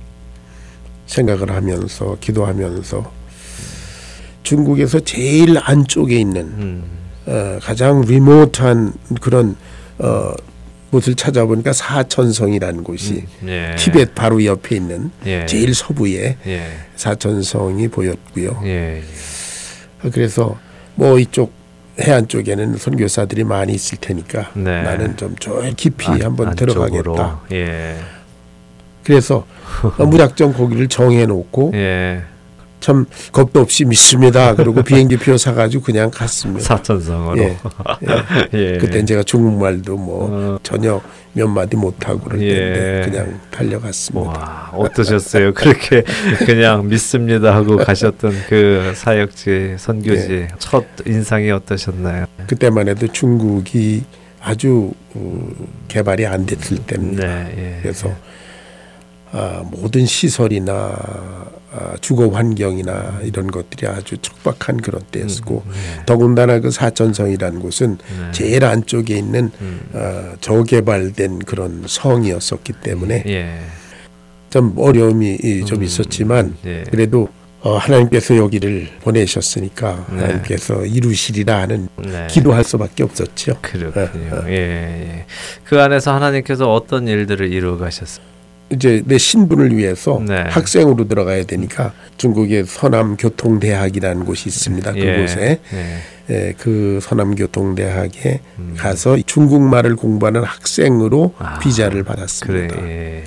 생각을 1.10 1.50
하면서 1.50 2.16
기도하면서 2.20 3.12
중국에서 4.44 5.00
제일 5.00 5.56
안쪽에 5.60 6.18
있는 6.18 6.40
음. 6.42 6.84
어, 7.26 7.58
가장 7.60 8.00
리모트한 8.02 8.92
그런 9.20 9.56
어, 9.98 10.32
곳을 10.90 11.14
찾아보니까 11.14 11.72
사천성이라는 11.72 12.82
곳이 12.82 13.24
음, 13.42 13.48
예. 13.48 13.74
티벳 13.76 14.14
바로 14.14 14.44
옆에 14.44 14.76
있는 14.76 15.10
예. 15.26 15.46
제일 15.46 15.74
서부에 15.74 16.36
예. 16.46 16.66
사천성이 16.96 17.88
보였고요. 17.88 18.60
예, 18.64 19.02
예. 19.02 20.10
그래서 20.10 20.58
뭐 20.94 21.18
이쪽 21.18 21.52
해안 22.00 22.26
쪽에는 22.28 22.76
선교사들이 22.76 23.44
많이 23.44 23.74
있을 23.74 23.98
테니까 24.00 24.50
네. 24.54 24.82
나는 24.82 25.16
좀 25.16 25.34
저 25.38 25.60
깊이 25.76 26.06
안, 26.08 26.22
한번 26.22 26.54
들어가겠다. 26.56 27.40
예. 29.08 29.12
그래서 29.12 29.46
무작정 29.98 30.52
거기를 30.52 30.88
정해놓고 30.88 31.72
참 32.80 33.04
겁도 33.30 33.60
없이 33.60 33.84
믿습니다. 33.84 34.54
그리고 34.54 34.82
비행기표 34.82 35.36
사가지고 35.36 35.84
그냥 35.84 36.10
갔습니다. 36.10 36.64
사천성으로. 36.64 37.38
예. 37.42 37.56
예. 38.54 38.58
예. 38.74 38.78
그땐 38.78 39.06
제가 39.06 39.22
중국말도 39.22 39.96
뭐 39.96 40.28
어. 40.32 40.58
전혀 40.62 41.00
몇 41.32 41.46
마디 41.46 41.76
못하고 41.76 42.20
그럴 42.20 42.42
예. 42.42 43.02
그냥 43.04 43.38
달려갔습니다. 43.50 44.30
와, 44.30 44.70
어떠셨어요? 44.72 45.54
그렇게 45.54 46.02
그냥 46.44 46.88
믿습니다 46.88 47.54
하고 47.54 47.76
가셨던 47.76 48.32
그 48.48 48.92
사역지 48.96 49.76
선교지 49.78 50.32
예. 50.32 50.48
첫 50.58 50.84
인상이 51.06 51.50
어떠셨나요? 51.50 52.26
그때만 52.46 52.88
해도 52.88 53.06
중국이 53.06 54.04
아주 54.40 54.92
어, 55.14 55.48
개발이 55.88 56.26
안 56.26 56.46
됐을 56.46 56.78
때입니다. 56.78 57.26
네, 57.26 57.54
예. 57.56 57.78
그래서 57.82 58.10
아, 59.32 59.62
모든 59.70 60.06
시설이나 60.06 60.96
아, 61.72 61.94
주거 62.00 62.28
환경이나 62.28 63.20
이런 63.22 63.48
것들이 63.48 63.86
아주 63.86 64.16
척박한 64.18 64.80
그런 64.80 65.02
때였고 65.12 65.62
음, 65.64 65.70
네. 65.70 66.02
더군다나 66.04 66.58
그 66.58 66.70
사천성이라는 66.70 67.60
곳은 67.60 67.98
네. 67.98 68.32
제일 68.32 68.64
안쪽에 68.64 69.16
있는 69.16 69.52
음. 69.60 69.80
어, 69.92 70.34
저개발된 70.40 71.40
그런 71.40 71.84
성이었었기 71.86 72.72
때문에 72.82 73.22
예. 73.26 73.60
좀 74.50 74.74
어려움이 74.76 75.64
좀 75.66 75.78
음, 75.78 75.84
있었지만 75.84 76.56
예. 76.66 76.82
그래도 76.90 77.28
어, 77.62 77.76
하나님께서 77.76 78.36
여기를 78.36 78.88
보내셨으니까 79.02 80.06
네. 80.10 80.16
하나님께서 80.16 80.86
이루시리라 80.86 81.60
하는 81.60 81.88
네. 81.98 82.26
기도할 82.28 82.64
수밖에 82.64 83.04
없었죠. 83.04 83.58
그렇군요. 83.60 84.34
어, 84.34 84.38
어. 84.38 84.44
예, 84.48 84.52
예. 84.52 85.26
그 85.62 85.80
안에서 85.80 86.12
하나님께서 86.14 86.72
어떤 86.72 87.06
일들을 87.06 87.52
이루어 87.52 87.76
가셨어요? 87.78 88.29
이제 88.72 89.02
내 89.04 89.18
신분을 89.18 89.76
위해서 89.76 90.22
네. 90.26 90.44
학생으로 90.48 91.08
들어가야 91.08 91.44
되니까 91.44 91.92
중국의 92.16 92.64
서남교통대학이라는 92.66 94.24
곳이 94.24 94.48
있습니다. 94.48 94.96
예. 94.96 95.16
그곳에 95.16 95.60
예. 95.72 95.96
예, 96.30 96.54
그 96.56 97.00
서남교통대학에 97.02 98.40
음. 98.58 98.74
가서 98.76 99.18
중국말을 99.26 99.96
공부하는 99.96 100.44
학생으로 100.44 101.34
아, 101.38 101.58
비자를 101.58 102.04
받았습니다. 102.04 102.76
그래, 102.76 102.88
예, 102.88 103.16
예. 103.22 103.24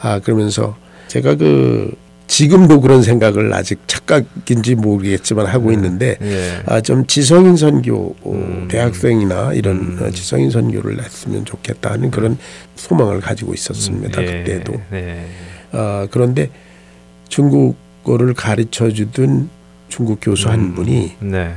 아 0.00 0.20
그러면서 0.20 0.76
제가 1.08 1.34
그 1.34 1.92
지금도 2.28 2.80
그런 2.82 3.02
생각을 3.02 3.52
아직 3.54 3.80
착각인지 3.88 4.74
모르겠지만 4.76 5.46
하고 5.46 5.68
음. 5.70 5.72
있는데 5.72 6.16
예. 6.22 6.62
아, 6.66 6.80
좀 6.80 7.06
지성인 7.06 7.56
선교 7.56 8.14
어, 8.22 8.32
음. 8.32 8.68
대학생이나 8.70 9.54
이런 9.54 9.76
음. 9.78 9.98
어, 10.02 10.10
지성인 10.10 10.50
선교를 10.50 11.02
했으면 11.02 11.44
좋겠다는 11.44 12.10
그런 12.10 12.38
소망을 12.76 13.20
가지고 13.20 13.54
있었습니다. 13.54 14.20
음. 14.20 14.26
예. 14.26 14.30
그때도. 14.44 14.74
예. 14.92 15.24
아, 15.72 16.06
그런데 16.10 16.50
중국어를 17.28 18.34
가르쳐 18.34 18.90
주던 18.90 19.48
중국 19.88 20.18
교수 20.20 20.48
한 20.50 20.60
음. 20.60 20.74
분이 20.74 21.12
네. 21.20 21.54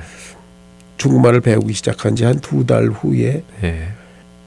중국말을 0.98 1.42
배우기 1.42 1.74
시작한 1.74 2.16
지 2.16 2.24
한 2.26 2.40
두 2.40 2.66
달 2.66 2.88
후에 2.88 3.44
예. 3.64 3.88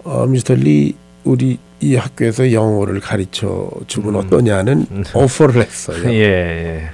어, 0.04 0.26
미스터 0.26 0.54
리 0.54 0.94
우리 1.24 1.58
이 1.80 1.96
학교에서 1.96 2.52
영어를 2.52 3.00
가르쳐 3.00 3.70
주면 3.86 4.14
음. 4.14 4.20
어떠냐는 4.20 4.86
음. 4.90 5.04
오퍼를 5.14 5.62
했어요. 5.62 6.04
예, 6.12 6.90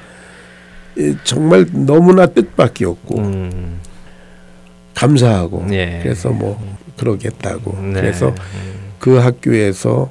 예. 0.98 1.16
정말 1.24 1.66
너무나 1.72 2.26
뜻밖이었고 2.26 3.18
음. 3.18 3.80
감사하고 4.94 5.66
예. 5.72 6.00
그래서 6.02 6.30
뭐 6.30 6.60
그러겠다고 6.96 7.78
네. 7.82 7.92
그래서 7.94 8.34
그 8.98 9.16
학교에서 9.16 10.10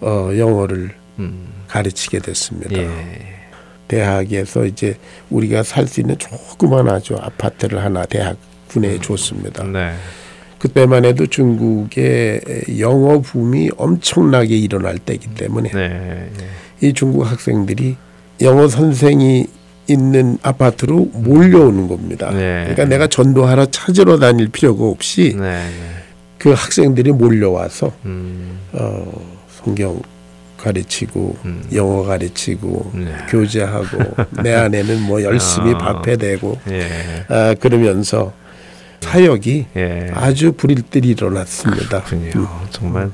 어, 0.00 0.30
영어를 0.36 0.90
음. 1.18 1.46
가르치게 1.68 2.18
됐습니다. 2.18 2.76
예. 2.76 3.34
대학에서 3.88 4.64
이제 4.64 4.96
우리가 5.30 5.62
살 5.62 5.86
수 5.86 6.00
있는 6.00 6.16
조그만 6.18 6.88
아주 6.88 7.16
아파트를 7.16 7.82
하나 7.82 8.04
대학 8.06 8.36
분해해 8.68 8.98
줬습니다. 9.00 9.62
네. 9.64 9.94
그때만 10.64 11.04
해도 11.04 11.26
중국의 11.26 12.40
영어 12.78 13.20
붐이 13.20 13.68
엄청나게 13.76 14.56
일어날 14.56 14.96
때이기 14.96 15.34
때문에 15.34 15.70
네. 15.70 16.30
이 16.80 16.94
중국 16.94 17.24
학생들이 17.24 17.96
영어 18.40 18.66
선생이 18.66 19.46
있는 19.88 20.38
아파트로 20.40 21.10
몰려오는 21.12 21.86
겁니다. 21.86 22.30
네. 22.30 22.62
그러니까 22.62 22.86
내가 22.86 23.06
전도하러 23.06 23.66
찾으러 23.66 24.18
다닐 24.18 24.48
필요가 24.48 24.86
없이 24.86 25.36
네. 25.38 25.42
네. 25.42 25.70
그 26.38 26.52
학생들이 26.52 27.12
몰려와서 27.12 27.92
음. 28.06 28.58
어, 28.72 29.12
성경 29.50 30.00
가르치고 30.56 31.36
음. 31.44 31.62
영어 31.74 32.04
가르치고 32.04 32.92
네. 32.94 33.14
교제하고 33.28 33.98
내 34.42 34.54
안에는 34.54 35.02
뭐 35.02 35.20
열심히 35.24 35.74
어. 35.74 35.78
밥해대고 35.78 36.58
예. 36.70 36.88
아, 37.28 37.54
그러면서 37.60 38.32
사역이 39.04 39.66
예. 39.76 40.10
아주 40.14 40.52
불일들이 40.52 41.08
일어났습니다. 41.08 42.02
그렇군요. 42.02 42.30
음. 42.36 42.46
정말 42.70 43.10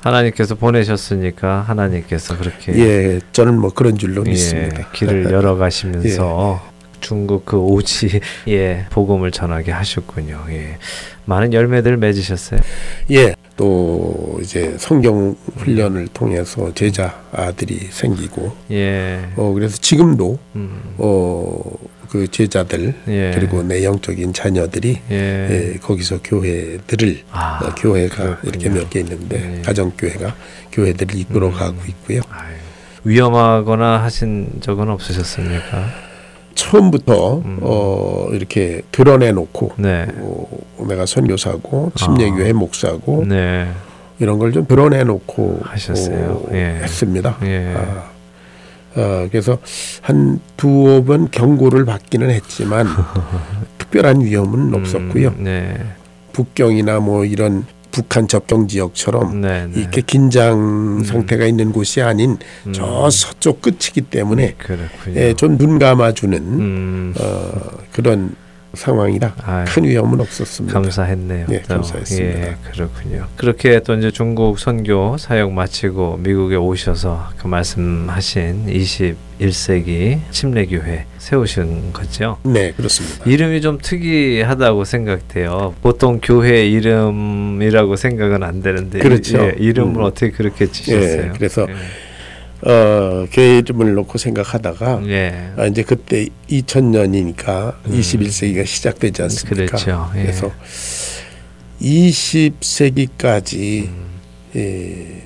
하나님께서 0.00 0.54
보내셨으니까 0.54 1.62
하나님께서 1.62 2.38
그렇게 2.38 2.72
예 2.78 3.20
저는 3.32 3.58
뭐 3.58 3.70
그런 3.70 3.98
줄로 3.98 4.22
예, 4.26 4.30
믿습니다. 4.30 4.90
길을 4.92 5.30
열어 5.32 5.56
가시면서 5.56 6.60
예. 6.62 6.76
중국 7.00 7.44
그 7.44 7.56
오지에 7.58 8.20
예, 8.48 8.86
복음을 8.90 9.30
전하게 9.30 9.72
하셨군요. 9.72 10.44
예. 10.50 10.78
많은 11.24 11.52
열매들 11.52 11.96
맺으셨어요? 11.96 12.60
예. 13.10 13.34
또 13.56 14.38
이제 14.42 14.76
성경 14.78 15.34
훈련을 15.56 16.08
통해서 16.08 16.72
제자 16.74 17.22
아들이 17.32 17.88
생기고 17.90 18.54
예. 18.70 19.28
어 19.36 19.52
그래서 19.52 19.78
지금도 19.78 20.38
음. 20.56 20.80
어 20.98 21.58
그 22.16 22.30
제자들 22.30 22.94
예. 23.08 23.32
그리고 23.34 23.62
내 23.62 23.84
영적인 23.84 24.32
자녀들이 24.32 24.98
예. 25.10 25.14
예 25.74 25.78
거기서 25.78 26.20
교회들을 26.24 27.18
아, 27.30 27.60
어, 27.62 27.74
교회가 27.74 28.14
그렇군요. 28.16 28.48
이렇게 28.48 28.68
몇 28.70 28.88
개 28.90 29.00
있는데 29.00 29.58
예. 29.58 29.62
가정 29.62 29.92
교회가 29.98 30.34
교회들을 30.72 31.14
이끌어 31.20 31.50
가고 31.50 31.76
음. 31.76 31.88
있고요. 31.88 32.20
아유. 32.30 32.54
위험하거나 33.04 34.02
하신 34.02 34.60
적은 34.60 34.88
없으셨습니까? 34.88 35.90
처음부터 36.54 37.38
음. 37.44 37.58
어, 37.60 38.28
이렇게 38.32 38.80
드러내놓고 38.92 39.72
네. 39.76 40.06
어, 40.16 40.46
내가 40.88 41.04
선교사고 41.04 41.92
침례교회 41.96 42.50
아. 42.50 42.54
목사고 42.54 43.24
네. 43.26 43.68
이런 44.18 44.38
걸 44.38 44.52
좀 44.52 44.66
드러내놓고 44.66 45.60
하셨어요. 45.64 46.46
어, 46.46 46.48
예. 46.54 46.80
했습니다. 46.82 47.36
예. 47.42 47.74
아, 47.76 48.10
어, 48.96 49.28
그래서 49.30 49.58
한 50.00 50.40
두어 50.56 51.04
번 51.04 51.30
경고를 51.30 51.84
받기는 51.84 52.30
했지만 52.30 52.86
특별한 53.78 54.22
위험은 54.22 54.58
음, 54.58 54.74
없었고요. 54.74 55.34
네. 55.38 55.76
북경이나 56.32 57.00
뭐 57.00 57.24
이런 57.24 57.64
북한 57.92 58.28
접경 58.28 58.68
지역처럼 58.68 59.40
네네. 59.40 59.66
네. 59.68 59.80
이렇게 59.80 60.02
긴장 60.02 60.98
음. 60.98 61.04
상태가 61.04 61.46
있는 61.46 61.72
곳이 61.72 62.02
아닌 62.02 62.36
음. 62.66 62.72
저 62.72 63.08
서쪽 63.08 63.62
끝이기 63.62 64.02
때문에 64.02 64.54
예, 65.14 65.32
좀 65.34 65.56
눈 65.56 65.78
감아주는 65.78 66.38
음. 66.38 67.14
어, 67.18 67.52
그런 67.92 68.34
상황이라 68.76 69.34
아유, 69.42 69.64
큰 69.68 69.84
위험은 69.84 70.20
없었습니다. 70.20 70.72
감사했네요. 70.80 71.46
네, 71.48 71.62
감사했습니다. 71.62 72.40
예, 72.40 72.56
그렇군요. 72.70 73.26
그렇게 73.36 73.80
또 73.80 73.94
이제 73.94 74.10
중국 74.10 74.58
선교 74.58 75.16
사역 75.16 75.52
마치고 75.52 76.18
미국에 76.18 76.56
오셔서 76.56 77.30
그 77.38 77.46
말씀하신 77.46 78.66
21세기 78.66 80.20
침례교회 80.30 81.06
세우신 81.18 81.92
거죠? 81.92 82.38
네, 82.44 82.72
그렇습니다. 82.72 83.24
이름이 83.28 83.60
좀 83.60 83.78
특이하다고 83.82 84.84
생각돼요. 84.84 85.74
보통 85.82 86.20
교회 86.22 86.66
이름이라고 86.66 87.96
생각은 87.96 88.42
안 88.42 88.62
되는데 88.62 88.98
그렇죠. 89.00 89.38
예, 89.38 89.54
이름을 89.58 90.00
음. 90.00 90.04
어떻게 90.04 90.30
그렇게 90.30 90.66
지셨어요? 90.70 91.22
예, 91.26 91.32
그래서 91.36 91.66
예. 91.68 91.74
어, 92.66 93.26
이름을 93.30 93.94
놓고 93.94 94.18
생각하다가 94.18 95.02
예. 95.06 95.52
아, 95.56 95.66
이제 95.66 95.84
그때 95.84 96.28
2000년이니까 96.50 97.74
음. 97.86 97.92
21세기가 97.92 98.66
시작되지 98.66 99.22
않습니까? 99.22 99.76
그렇죠. 99.76 100.10
예. 100.16 100.22
그래서 100.22 100.50
20세기까지 101.80 103.84
음. 103.84 104.06
예, 104.56 105.22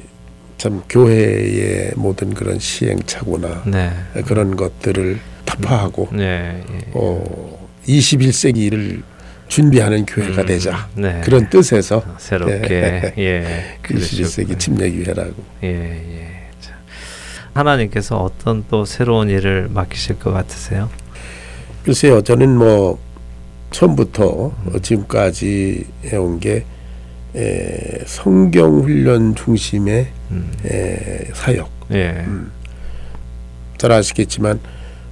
참 0.58 0.82
교회의 0.88 1.92
모든 1.96 2.34
그런 2.34 2.58
시행착오나 2.58 3.62
네. 3.66 3.90
그런 4.26 4.56
것들을 4.56 5.18
타파하고 5.46 6.08
음. 6.12 6.18
네. 6.18 6.62
예. 6.70 6.78
어, 6.92 7.68
21세기를 7.86 9.02
준비하는 9.48 10.04
교회가 10.04 10.42
음. 10.42 10.46
되자 10.46 10.90
네. 10.94 11.22
그런 11.24 11.48
뜻에서 11.48 12.04
새롭게 12.18 13.14
예, 13.16 13.78
21세기 13.82 14.58
침례 14.58 14.90
교회라고. 14.90 15.42
예, 15.64 15.68
예. 15.68 16.39
하나님께서 17.54 18.16
어떤 18.18 18.64
또 18.70 18.84
새로운 18.84 19.28
일을 19.28 19.68
맡기실 19.72 20.18
것 20.18 20.32
같으세요? 20.32 20.88
글쎄요, 21.84 22.22
저는 22.22 22.56
뭐 22.56 22.98
처음부터 23.70 24.52
음. 24.66 24.80
지금까지 24.80 25.86
해온 26.06 26.40
게 26.40 26.64
에, 27.34 28.04
성경 28.06 28.80
훈련 28.80 29.34
중심의 29.34 30.08
음. 30.30 30.52
에, 30.64 31.30
사역. 31.32 31.70
예. 31.92 32.24
음. 32.26 32.50
잘 33.78 33.92
아시겠지만 33.92 34.60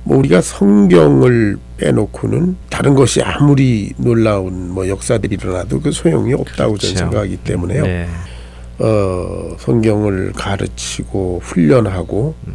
뭐 0.04 0.18
우리가 0.18 0.40
성경을 0.40 1.58
빼놓고는 1.76 2.56
다른 2.70 2.94
것이 2.94 3.22
아무리 3.22 3.92
놀라운 3.96 4.70
뭐 4.70 4.88
역사들이 4.88 5.36
일어나도 5.36 5.80
그 5.80 5.92
소용이 5.92 6.34
없다고 6.34 6.74
그렇죠. 6.74 6.88
저는 6.88 6.96
생각하기 6.96 7.36
때문에요. 7.38 7.82
네. 7.84 8.08
어, 8.78 9.56
성경을 9.58 10.32
가르치고 10.32 11.40
훈련하고 11.42 12.34
음. 12.46 12.54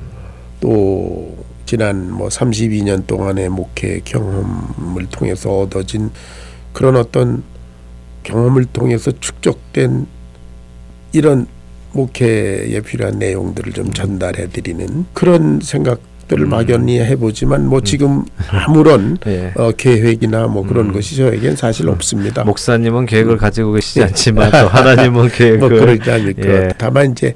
또 0.60 1.36
지난 1.66 2.12
뭐 2.12 2.28
32년 2.30 3.08
동안의 3.08 3.50
목회 3.50 4.00
경험을 4.04 5.08
통해서 5.12 5.60
얻어진 5.60 6.12
그런 6.72 6.96
어떤 6.96 7.44
경험을 8.24 8.66
통해서 8.66 9.12
축적된 9.12 10.08
이런 11.12 11.48
목회에 11.92 12.82
필요한 12.82 13.20
내용들을 13.20 13.74
좀 13.74 13.92
전달해 13.92 14.50
드리는 14.50 15.06
그런 15.14 15.60
생각 15.62 16.00
것들을 16.24 16.46
음. 16.46 16.50
막연히 16.50 17.00
해보지만 17.00 17.68
뭐 17.68 17.80
음. 17.80 17.84
지금 17.84 18.26
아무런 18.50 19.18
네. 19.18 19.52
어, 19.58 19.72
계획이나 19.72 20.48
뭐 20.48 20.64
그런 20.64 20.88
음. 20.88 20.94
것이 20.94 21.16
저에겐 21.16 21.56
사실 21.56 21.88
음. 21.88 21.94
없습니다. 21.94 22.44
목사님은 22.44 23.06
계획을 23.06 23.38
가지고 23.38 23.74
계시지 23.74 24.00
네. 24.00 24.06
않지만 24.06 24.52
또 24.52 24.58
하나님은 24.68 25.30
계획을 25.30 25.58
뭐 25.58 25.70
그러지 25.70 26.10
않을까. 26.10 26.48
예. 26.48 26.70
다만 26.78 27.12
이제 27.12 27.34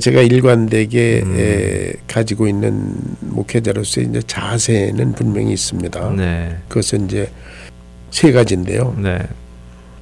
제가 0.00 0.20
일관되게 0.20 1.22
음. 1.24 1.36
에, 1.38 1.92
가지고 2.06 2.46
있는 2.46 2.94
목회자로서의 3.20 4.08
이제 4.08 4.22
자세는 4.26 5.12
분명히 5.12 5.52
있습니다. 5.52 6.10
네. 6.16 6.56
그것은 6.68 7.06
이제 7.06 7.30
세 8.10 8.32
가지인데요. 8.32 8.94
네. 8.98 9.18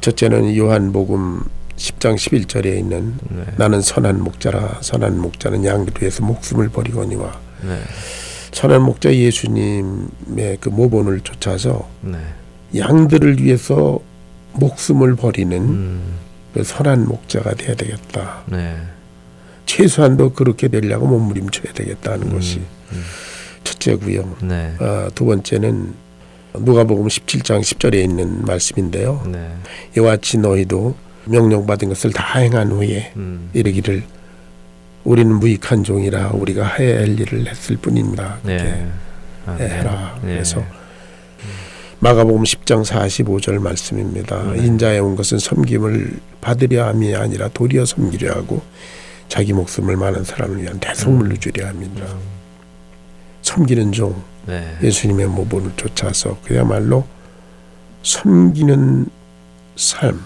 첫째는 0.00 0.56
요한복음 0.56 1.42
10장 1.76 2.16
11절에 2.16 2.76
있는 2.78 3.14
네. 3.30 3.44
나는 3.56 3.80
선한 3.80 4.20
목자라 4.22 4.78
선한 4.80 5.20
목자는 5.20 5.64
양들 5.64 5.94
위해서 6.00 6.24
목숨을 6.24 6.70
버리거니와 6.70 7.47
네. 7.62 7.80
선한 8.52 8.82
목자 8.82 9.14
예수님의 9.14 10.58
그 10.60 10.68
모본을 10.68 11.20
쫓아서 11.20 11.88
네. 12.00 12.18
양들을 12.76 13.42
위해서 13.42 14.00
목숨을 14.54 15.16
버리는 15.16 15.56
음. 15.56 16.14
그 16.54 16.64
선한 16.64 17.06
목자가 17.06 17.54
돼야 17.54 17.74
되겠다. 17.74 18.42
네. 18.46 18.76
최소한도 19.66 20.32
그렇게 20.32 20.68
되려고 20.68 21.06
몸부림쳐야 21.06 21.72
되겠다는 21.72 22.28
음. 22.28 22.32
것이 22.32 22.58
음. 22.92 23.02
첫째고요. 23.64 24.36
네. 24.42 24.74
아, 24.80 25.10
두 25.14 25.26
번째는 25.26 25.94
누가복음 26.54 27.06
17장 27.06 27.60
10절에 27.60 28.02
있는 28.02 28.44
말씀인데요. 28.44 29.22
네. 29.30 29.54
이와 29.96 30.12
같이 30.12 30.38
너희도 30.38 30.96
명령받은 31.26 31.88
것을 31.88 32.12
다 32.12 32.38
행한 32.38 32.72
후에 32.72 33.12
음. 33.16 33.50
이르기를 33.52 34.02
우리는 35.08 35.34
무익한 35.36 35.84
종이라 35.84 36.32
우리가 36.34 36.66
해야 36.66 36.98
할 36.98 37.18
일을 37.18 37.48
했을 37.48 37.78
뿐입니다. 37.78 38.40
네. 38.42 38.86
아, 39.46 39.56
네. 39.56 39.66
해라. 39.66 40.18
네. 40.22 40.34
그래서 40.34 40.62
마가복음 42.00 42.42
10장 42.42 42.84
45절 42.84 43.58
말씀입니다. 43.58 44.52
네. 44.52 44.66
인자에 44.66 44.98
온 44.98 45.16
것은 45.16 45.38
섬김을 45.38 46.18
받으려 46.42 46.88
함이 46.88 47.14
아니라 47.16 47.48
도리어 47.48 47.86
섬기려 47.86 48.32
하고 48.34 48.60
자기 49.28 49.54
목숨을 49.54 49.96
많은 49.96 50.24
사람을 50.24 50.60
위한 50.60 50.78
대성물로 50.78 51.30
음. 51.30 51.40
주려 51.40 51.66
합니다. 51.68 52.04
음. 52.04 52.18
섬기는 53.40 53.92
종 53.92 54.22
네. 54.46 54.76
예수님의 54.82 55.26
모본을 55.28 55.72
쫓아서 55.76 56.38
그야말로 56.44 57.06
섬기는 58.02 59.06
삶. 59.74 60.22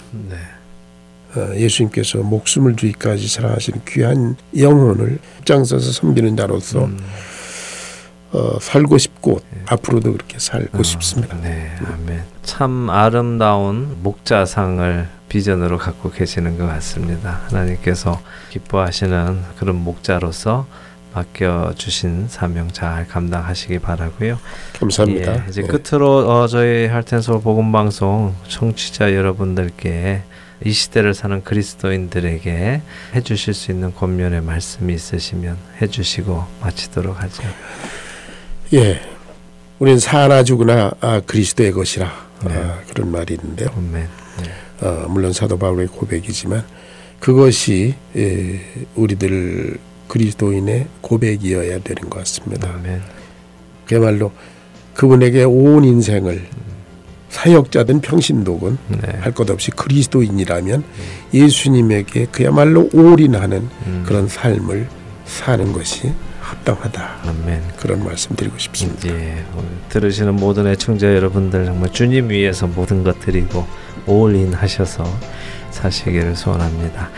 네. 1.34 1.40
어, 1.40 1.56
예수님께서 1.56 2.18
목숨을 2.18 2.76
주기까지 2.76 3.28
사랑하시는 3.28 3.80
귀한 3.88 4.36
영혼을 4.56 5.18
입장 5.38 5.64
서서 5.64 5.92
섬기는 5.92 6.36
자로서 6.36 6.84
음. 6.84 6.98
어, 8.32 8.58
살고 8.60 8.98
싶고 8.98 9.40
네. 9.50 9.62
앞으로도 9.66 10.12
그렇게 10.12 10.38
살고 10.38 10.78
어, 10.78 10.82
싶습니다. 10.82 11.36
네, 11.42 11.70
아멘. 11.84 12.22
참 12.42 12.88
아름다운 12.90 13.98
목자상을 14.02 15.06
비전으로 15.28 15.78
갖고 15.78 16.10
계시는 16.10 16.58
것 16.58 16.66
같습니다. 16.66 17.40
하나님께서 17.48 18.20
기뻐하시는 18.50 19.40
그런 19.58 19.76
목자로서 19.76 20.66
맡겨 21.14 21.74
주신 21.76 22.26
사명 22.28 22.70
잘 22.70 23.06
감당하시기 23.06 23.78
바라고요. 23.80 24.38
감사합니다. 24.78 25.44
예, 25.44 25.48
이제 25.48 25.62
네. 25.62 25.68
끝으로 25.68 26.30
어, 26.30 26.46
저희 26.46 26.86
할텐서 26.86 27.40
복음 27.40 27.70
방송 27.70 28.34
청취자 28.48 29.14
여러분들께 29.14 30.22
이 30.64 30.72
시대를 30.72 31.14
사는 31.14 31.42
그리스도인들에게 31.42 32.82
해주실 33.14 33.54
수 33.54 33.70
있는 33.70 33.94
권면의 33.94 34.42
말씀이 34.42 34.92
있으시면 34.94 35.56
해주시고 35.80 36.44
마치도록 36.60 37.20
하죠. 37.22 37.42
예, 38.74 39.00
우리는 39.78 39.98
사나 39.98 40.44
죽으나 40.44 40.92
아, 41.00 41.20
그리스도의 41.26 41.72
것이라 41.72 42.06
네. 42.46 42.54
아, 42.54 42.80
그런 42.88 43.10
말이 43.10 43.34
있는데요. 43.34 43.68
네. 43.92 44.06
어, 44.80 45.06
물론 45.08 45.32
사도 45.32 45.58
바울의 45.58 45.88
고백이지만 45.88 46.64
그것이 47.20 47.94
예, 48.16 48.60
우리들 48.96 49.78
그리스도인의 50.08 50.88
고백이어야 51.00 51.78
되는 51.80 52.10
것 52.10 52.18
같습니다. 52.18 52.68
아멘. 52.74 53.00
그야말로 53.86 54.32
그분에게 54.94 55.44
온 55.44 55.84
인생을 55.84 56.46
사역자든 57.32 58.02
평신도군 58.02 58.78
네. 58.88 59.18
할것 59.20 59.50
없이 59.50 59.70
그리스도인이라면 59.70 60.80
음. 60.80 60.84
예수님에게 61.32 62.26
그야말로 62.30 62.90
올인하는 62.92 63.68
음. 63.86 64.04
그런 64.06 64.28
삶을 64.28 64.86
사는 65.24 65.72
것이 65.72 66.12
합당하다. 66.40 67.20
아멘. 67.24 67.62
그런 67.78 68.04
말씀 68.04 68.36
드리고 68.36 68.58
싶습니다. 68.58 69.08
예, 69.08 69.42
들으시는 69.88 70.36
모든 70.36 70.66
애청자 70.66 71.06
여러분들 71.06 71.64
정말 71.64 71.90
주님 71.90 72.28
위해서 72.28 72.66
모든 72.66 73.02
것 73.02 73.18
드리고 73.20 73.66
올인하셔서 74.06 75.02
사시기를 75.70 76.36
소원합니다. 76.36 77.08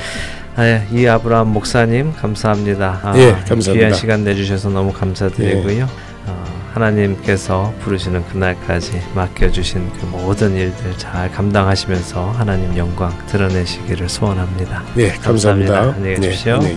아, 0.54 0.64
예, 0.64 0.86
이 0.92 1.06
아브라함 1.06 1.48
목사님 1.48 2.12
감사합니다. 2.12 3.00
아, 3.02 3.18
예, 3.18 3.32
감사합니다. 3.32 3.72
귀한 3.72 3.94
시간 3.94 4.22
내주셔서 4.22 4.68
너무 4.68 4.92
감사드리고요. 4.92 5.78
예. 5.78 5.82
어, 6.26 6.63
하나님께서 6.74 7.72
부르시는 7.80 8.26
그날까지 8.26 9.00
맡겨주신 9.14 9.90
그 9.92 10.06
모든 10.06 10.54
일들 10.56 10.98
잘 10.98 11.30
감당하시면서 11.30 12.32
하나님 12.32 12.76
영광 12.76 13.16
드러내시기를 13.26 14.08
소원합니다. 14.08 14.82
네, 14.94 15.12
감사합니다. 15.12 15.72
감사합니다. 15.72 15.96
안녕히 15.96 16.20
계십시오. 16.20 16.58
네, 16.58 16.76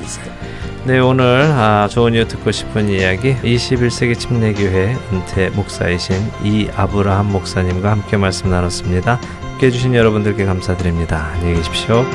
네, 0.85 0.99
오늘 0.99 1.41
아, 1.51 1.87
좋은 1.89 2.13
이유 2.13 2.27
듣고 2.27 2.51
싶은 2.51 2.87
이야기 2.89 3.35
21세기 3.37 4.17
침례교회 4.17 4.95
은퇴 5.11 5.49
목사이신 5.49 6.15
이 6.43 6.69
아브라함 6.75 7.31
목사님과 7.31 7.91
함께 7.91 8.15
말씀 8.15 8.49
나눴습니다. 8.49 9.19
함께 9.41 9.67
해주신 9.67 9.95
여러분들께 9.95 10.45
감사드립니다. 10.45 11.31
안녕히 11.33 11.55
계십시오. 11.55 12.05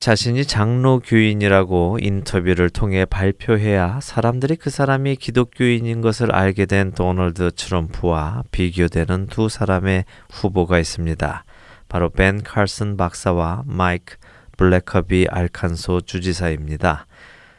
자신이 0.00 0.46
장로 0.46 0.98
교인이라고 1.00 1.98
인터뷰를 2.00 2.70
통해 2.70 3.04
발표해야 3.04 4.00
사람들이 4.00 4.56
그 4.56 4.70
사람이 4.70 5.16
기독교인인 5.16 6.00
것을 6.00 6.34
알게 6.34 6.64
된 6.64 6.92
도널드 6.92 7.50
트럼프와 7.54 8.44
비교되는 8.50 9.26
두 9.26 9.50
사람의 9.50 10.06
후보가 10.32 10.78
있습니다. 10.78 11.44
바로 11.90 12.08
벤 12.08 12.42
칼슨 12.42 12.96
박사와 12.96 13.64
마이크 13.66 14.16
블랙커비 14.56 15.26
알칸소 15.28 16.00
주지사입니다. 16.00 17.06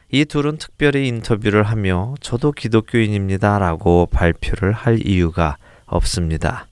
이 0.10 0.26
둘은 0.26 0.58
특별히 0.58 1.08
인터뷰를 1.10 1.62
하며 1.62 2.16
저도 2.22 2.54
기독교인입니다 2.54 3.60
라고 3.60 4.08
발표를 4.08 4.72
할 4.72 4.98
이유가 5.06 5.58
없습니다. 5.86 6.66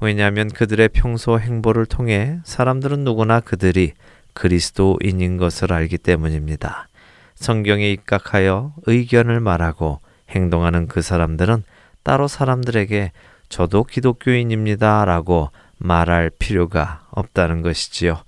왜냐하면 0.00 0.48
그들의 0.48 0.88
평소 0.88 1.38
행보를 1.38 1.86
통해 1.86 2.40
사람들은 2.42 3.04
누구나 3.04 3.38
그들이 3.38 3.92
그리스도인인 4.34 5.36
것을 5.36 5.72
알기 5.72 5.98
때문입니다. 5.98 6.88
성경에 7.34 7.90
입각하여 7.90 8.74
의견을 8.86 9.40
말하고 9.40 10.00
행동하는 10.30 10.86
그 10.86 11.02
사람들은 11.02 11.64
따로 12.02 12.28
사람들에게 12.28 13.12
저도 13.48 13.84
기독교인입니다 13.84 15.04
라고 15.04 15.50
말할 15.78 16.30
필요가 16.38 17.04
없다는 17.10 17.62
것이지요. 17.62 18.22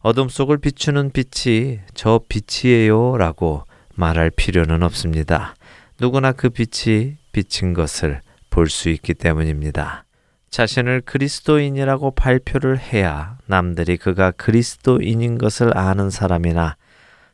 어둠 0.00 0.28
속을 0.28 0.58
비추는 0.58 1.12
빛이 1.12 1.80
저 1.94 2.20
빛이에요 2.28 3.16
라고 3.16 3.64
말할 3.94 4.30
필요는 4.30 4.82
없습니다. 4.82 5.54
누구나 6.00 6.32
그 6.32 6.50
빛이 6.50 7.16
비친 7.32 7.74
것을 7.74 8.20
볼 8.50 8.68
수 8.68 8.88
있기 8.88 9.14
때문입니다. 9.14 10.04
자신을 10.50 11.02
그리스도인이라고 11.02 12.12
발표를 12.12 12.78
해야 12.78 13.38
남들이 13.46 13.96
그가 13.96 14.30
그리스도인인 14.32 15.38
것을 15.38 15.76
아는 15.76 16.10
사람이나 16.10 16.76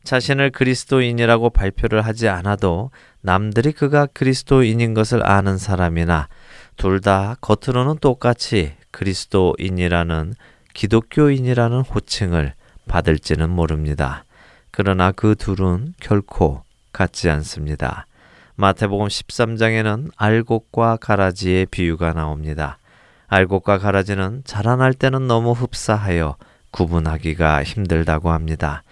자신을 0.02 0.50
그리스도인이라고 0.50 1.50
발표를 1.50 2.02
하지 2.02 2.28
않아도 2.28 2.90
남들이 3.22 3.72
그가 3.72 4.06
그리스도인인 4.06 4.92
것을 4.94 5.26
아는 5.26 5.56
사람이나 5.58 6.28
둘 6.76 7.00
다 7.00 7.36
겉으로는 7.40 7.98
똑같이 7.98 8.74
그리스도인이라는 8.90 10.34
기독교인이라는 10.74 11.80
호칭을 11.80 12.54
받을지는 12.86 13.48
모릅니다. 13.48 14.24
그러나 14.70 15.12
그 15.12 15.36
둘은 15.36 15.94
결코 16.00 16.62
같지 16.92 17.30
않습니다. 17.30 18.06
마태복음 18.56 19.06
13장에는 19.06 20.10
알곡과 20.16 20.98
가라지의 20.98 21.66
비유가 21.66 22.12
나옵니다. 22.12 22.78
알곡과 23.29 23.79
가라지는 23.79 24.43
자라날 24.45 24.95
때는 24.95 25.27
너무 25.27 25.53
흡사하여 25.53 26.37
구분하기가 26.70 27.62
힘들다고 27.62 28.31
합니다. 28.31 28.83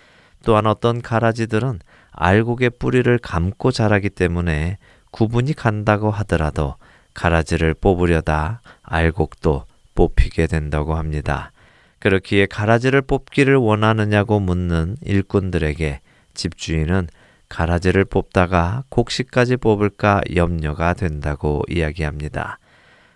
또한 0.45 0.67
어떤 0.67 1.03
가라지들은 1.03 1.81
알곡의 2.13 2.71
뿌리를 2.79 3.19
감고 3.19 3.71
자라기 3.71 4.11
때문에 4.11 4.79
구분이 5.11 5.55
간다고 5.55 6.11
하더라도 6.11 6.77
가라지를 7.15 7.75
뽑으려다 7.75 8.63
알곡도 8.83 9.65
뽑히게 9.95 10.47
된다고 10.47 10.95
합니다. 10.95 11.53
그렇기에 11.99 12.47
가라지를 12.47 13.03
뽑기를 13.03 13.57
원하느냐고 13.57 14.41
묻는 14.41 14.97
일꾼들에게 15.03 16.01
집주인은 16.35 17.09
가라지를 17.49 18.07
뽑다가 18.07 18.85
곡식까지 18.89 19.59
뽑을까 19.59 20.23
염려가 20.35 20.95
된다고 20.95 21.63
이야기합니다. 21.69 22.59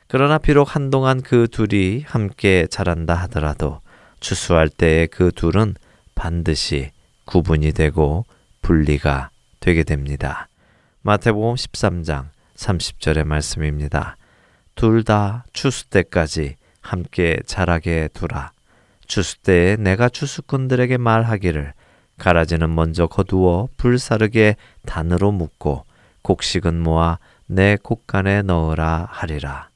그러나 0.08 0.38
비록 0.38 0.76
한동안 0.76 1.20
그 1.20 1.48
둘이 1.48 2.02
함께 2.06 2.66
자란다 2.70 3.14
하더라도 3.22 3.80
추수할 4.20 4.68
때에 4.68 5.06
그 5.06 5.32
둘은 5.32 5.74
반드시 6.14 6.90
구분이 7.24 7.72
되고 7.72 8.24
분리가 8.62 9.30
되게 9.60 9.82
됩니다. 9.82 10.48
마태복음 11.02 11.54
13장 11.54 12.28
30절의 12.56 13.24
말씀입니다. 13.24 14.16
둘 14.74 15.02
다 15.02 15.44
추수 15.52 15.88
때까지 15.88 16.56
함께 16.80 17.38
자라게 17.46 18.08
두라. 18.12 18.52
추수 19.06 19.38
때에 19.42 19.76
내가 19.76 20.08
추수꾼들에게 20.08 20.98
말하기를 20.98 21.72
가라지는 22.18 22.74
먼저 22.74 23.06
거두어 23.06 23.68
불사르게 23.76 24.56
단으로 24.84 25.32
묶고 25.32 25.84
곡식은 26.22 26.80
모아 26.80 27.18
내 27.46 27.76
곡간에 27.76 28.42
넣으라 28.42 29.08
하리라. 29.10 29.68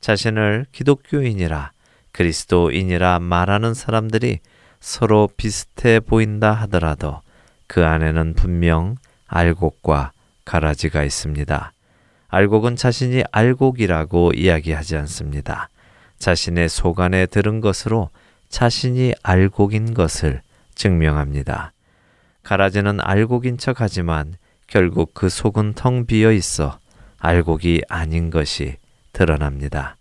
자신을 0.00 0.66
기독교인이라 0.72 1.72
그리스도인이라 2.12 3.18
말하는 3.20 3.74
사람들이 3.74 4.40
서로 4.80 5.28
비슷해 5.36 6.00
보인다 6.00 6.52
하더라도 6.52 7.20
그 7.66 7.84
안에는 7.84 8.34
분명 8.34 8.96
알곡과 9.26 10.12
가라지가 10.44 11.02
있습니다. 11.02 11.72
알곡은 12.28 12.76
자신이 12.76 13.24
알곡이라고 13.32 14.32
이야기하지 14.34 14.96
않습니다. 14.96 15.68
자신의 16.18 16.68
속 16.68 17.00
안에 17.00 17.26
들은 17.26 17.60
것으로 17.60 18.10
자신이 18.48 19.14
알곡인 19.22 19.94
것을 19.94 20.40
증명합니다. 20.74 21.72
가라지는 22.42 23.00
알곡인 23.00 23.58
척 23.58 23.80
하지만 23.80 24.34
결국 24.66 25.14
그 25.14 25.28
속은 25.28 25.74
텅 25.74 26.06
비어 26.06 26.32
있어 26.32 26.78
알곡이 27.18 27.82
아닌 27.88 28.30
것이 28.30 28.76
드러납니다. 29.16 29.96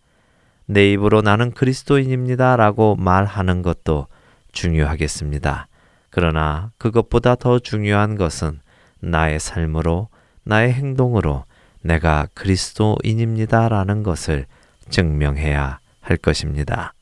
내 0.66 0.92
입으로 0.92 1.22
나는 1.22 1.52
그리스도인입니다 1.52 2.58
라고 2.58 2.98
말하는 2.98 3.62
것도 3.62 4.08
중요하겠습니다. 4.52 5.68
그러나 6.10 6.72
그것보다 6.78 7.36
더 7.36 7.60
중요한 7.60 8.18
것은 8.18 8.60
나의 9.00 9.40
삶으로, 9.40 10.10
나의 10.44 10.74
행동으로 10.74 11.46
내가 11.82 12.28
그리스도인입니다 12.34 13.70
라는 13.70 14.04
것을 14.04 14.48
증명해야 14.90 15.80
할 16.02 16.18
것입니다. 16.18 16.94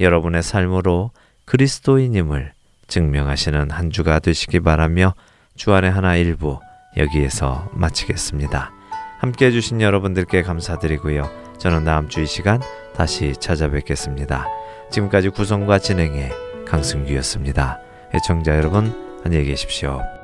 여러분의 0.00 0.42
삶으로 0.42 1.12
그리스도인임을 1.44 2.52
증명하시는 2.88 3.70
한 3.70 3.90
주가 3.90 4.18
되시기 4.18 4.58
바라며 4.60 5.14
주안의 5.54 5.92
하나 5.92 6.16
일부 6.16 6.58
여기에서 6.96 7.70
마치겠습니다. 7.72 8.72
함께 9.18 9.46
해주신 9.46 9.80
여러분들께 9.80 10.42
감사드리고요. 10.42 11.51
저는 11.58 11.84
다음 11.84 12.08
주 12.08 12.20
이 12.20 12.26
시간 12.26 12.60
다시 12.94 13.34
찾아뵙겠습니다. 13.38 14.46
지금까지 14.90 15.30
구성과 15.30 15.78
진행의 15.78 16.30
강승규였습니다. 16.66 17.78
애청자 18.14 18.56
여러분 18.56 19.20
안녕히 19.24 19.46
계십시오. 19.46 20.21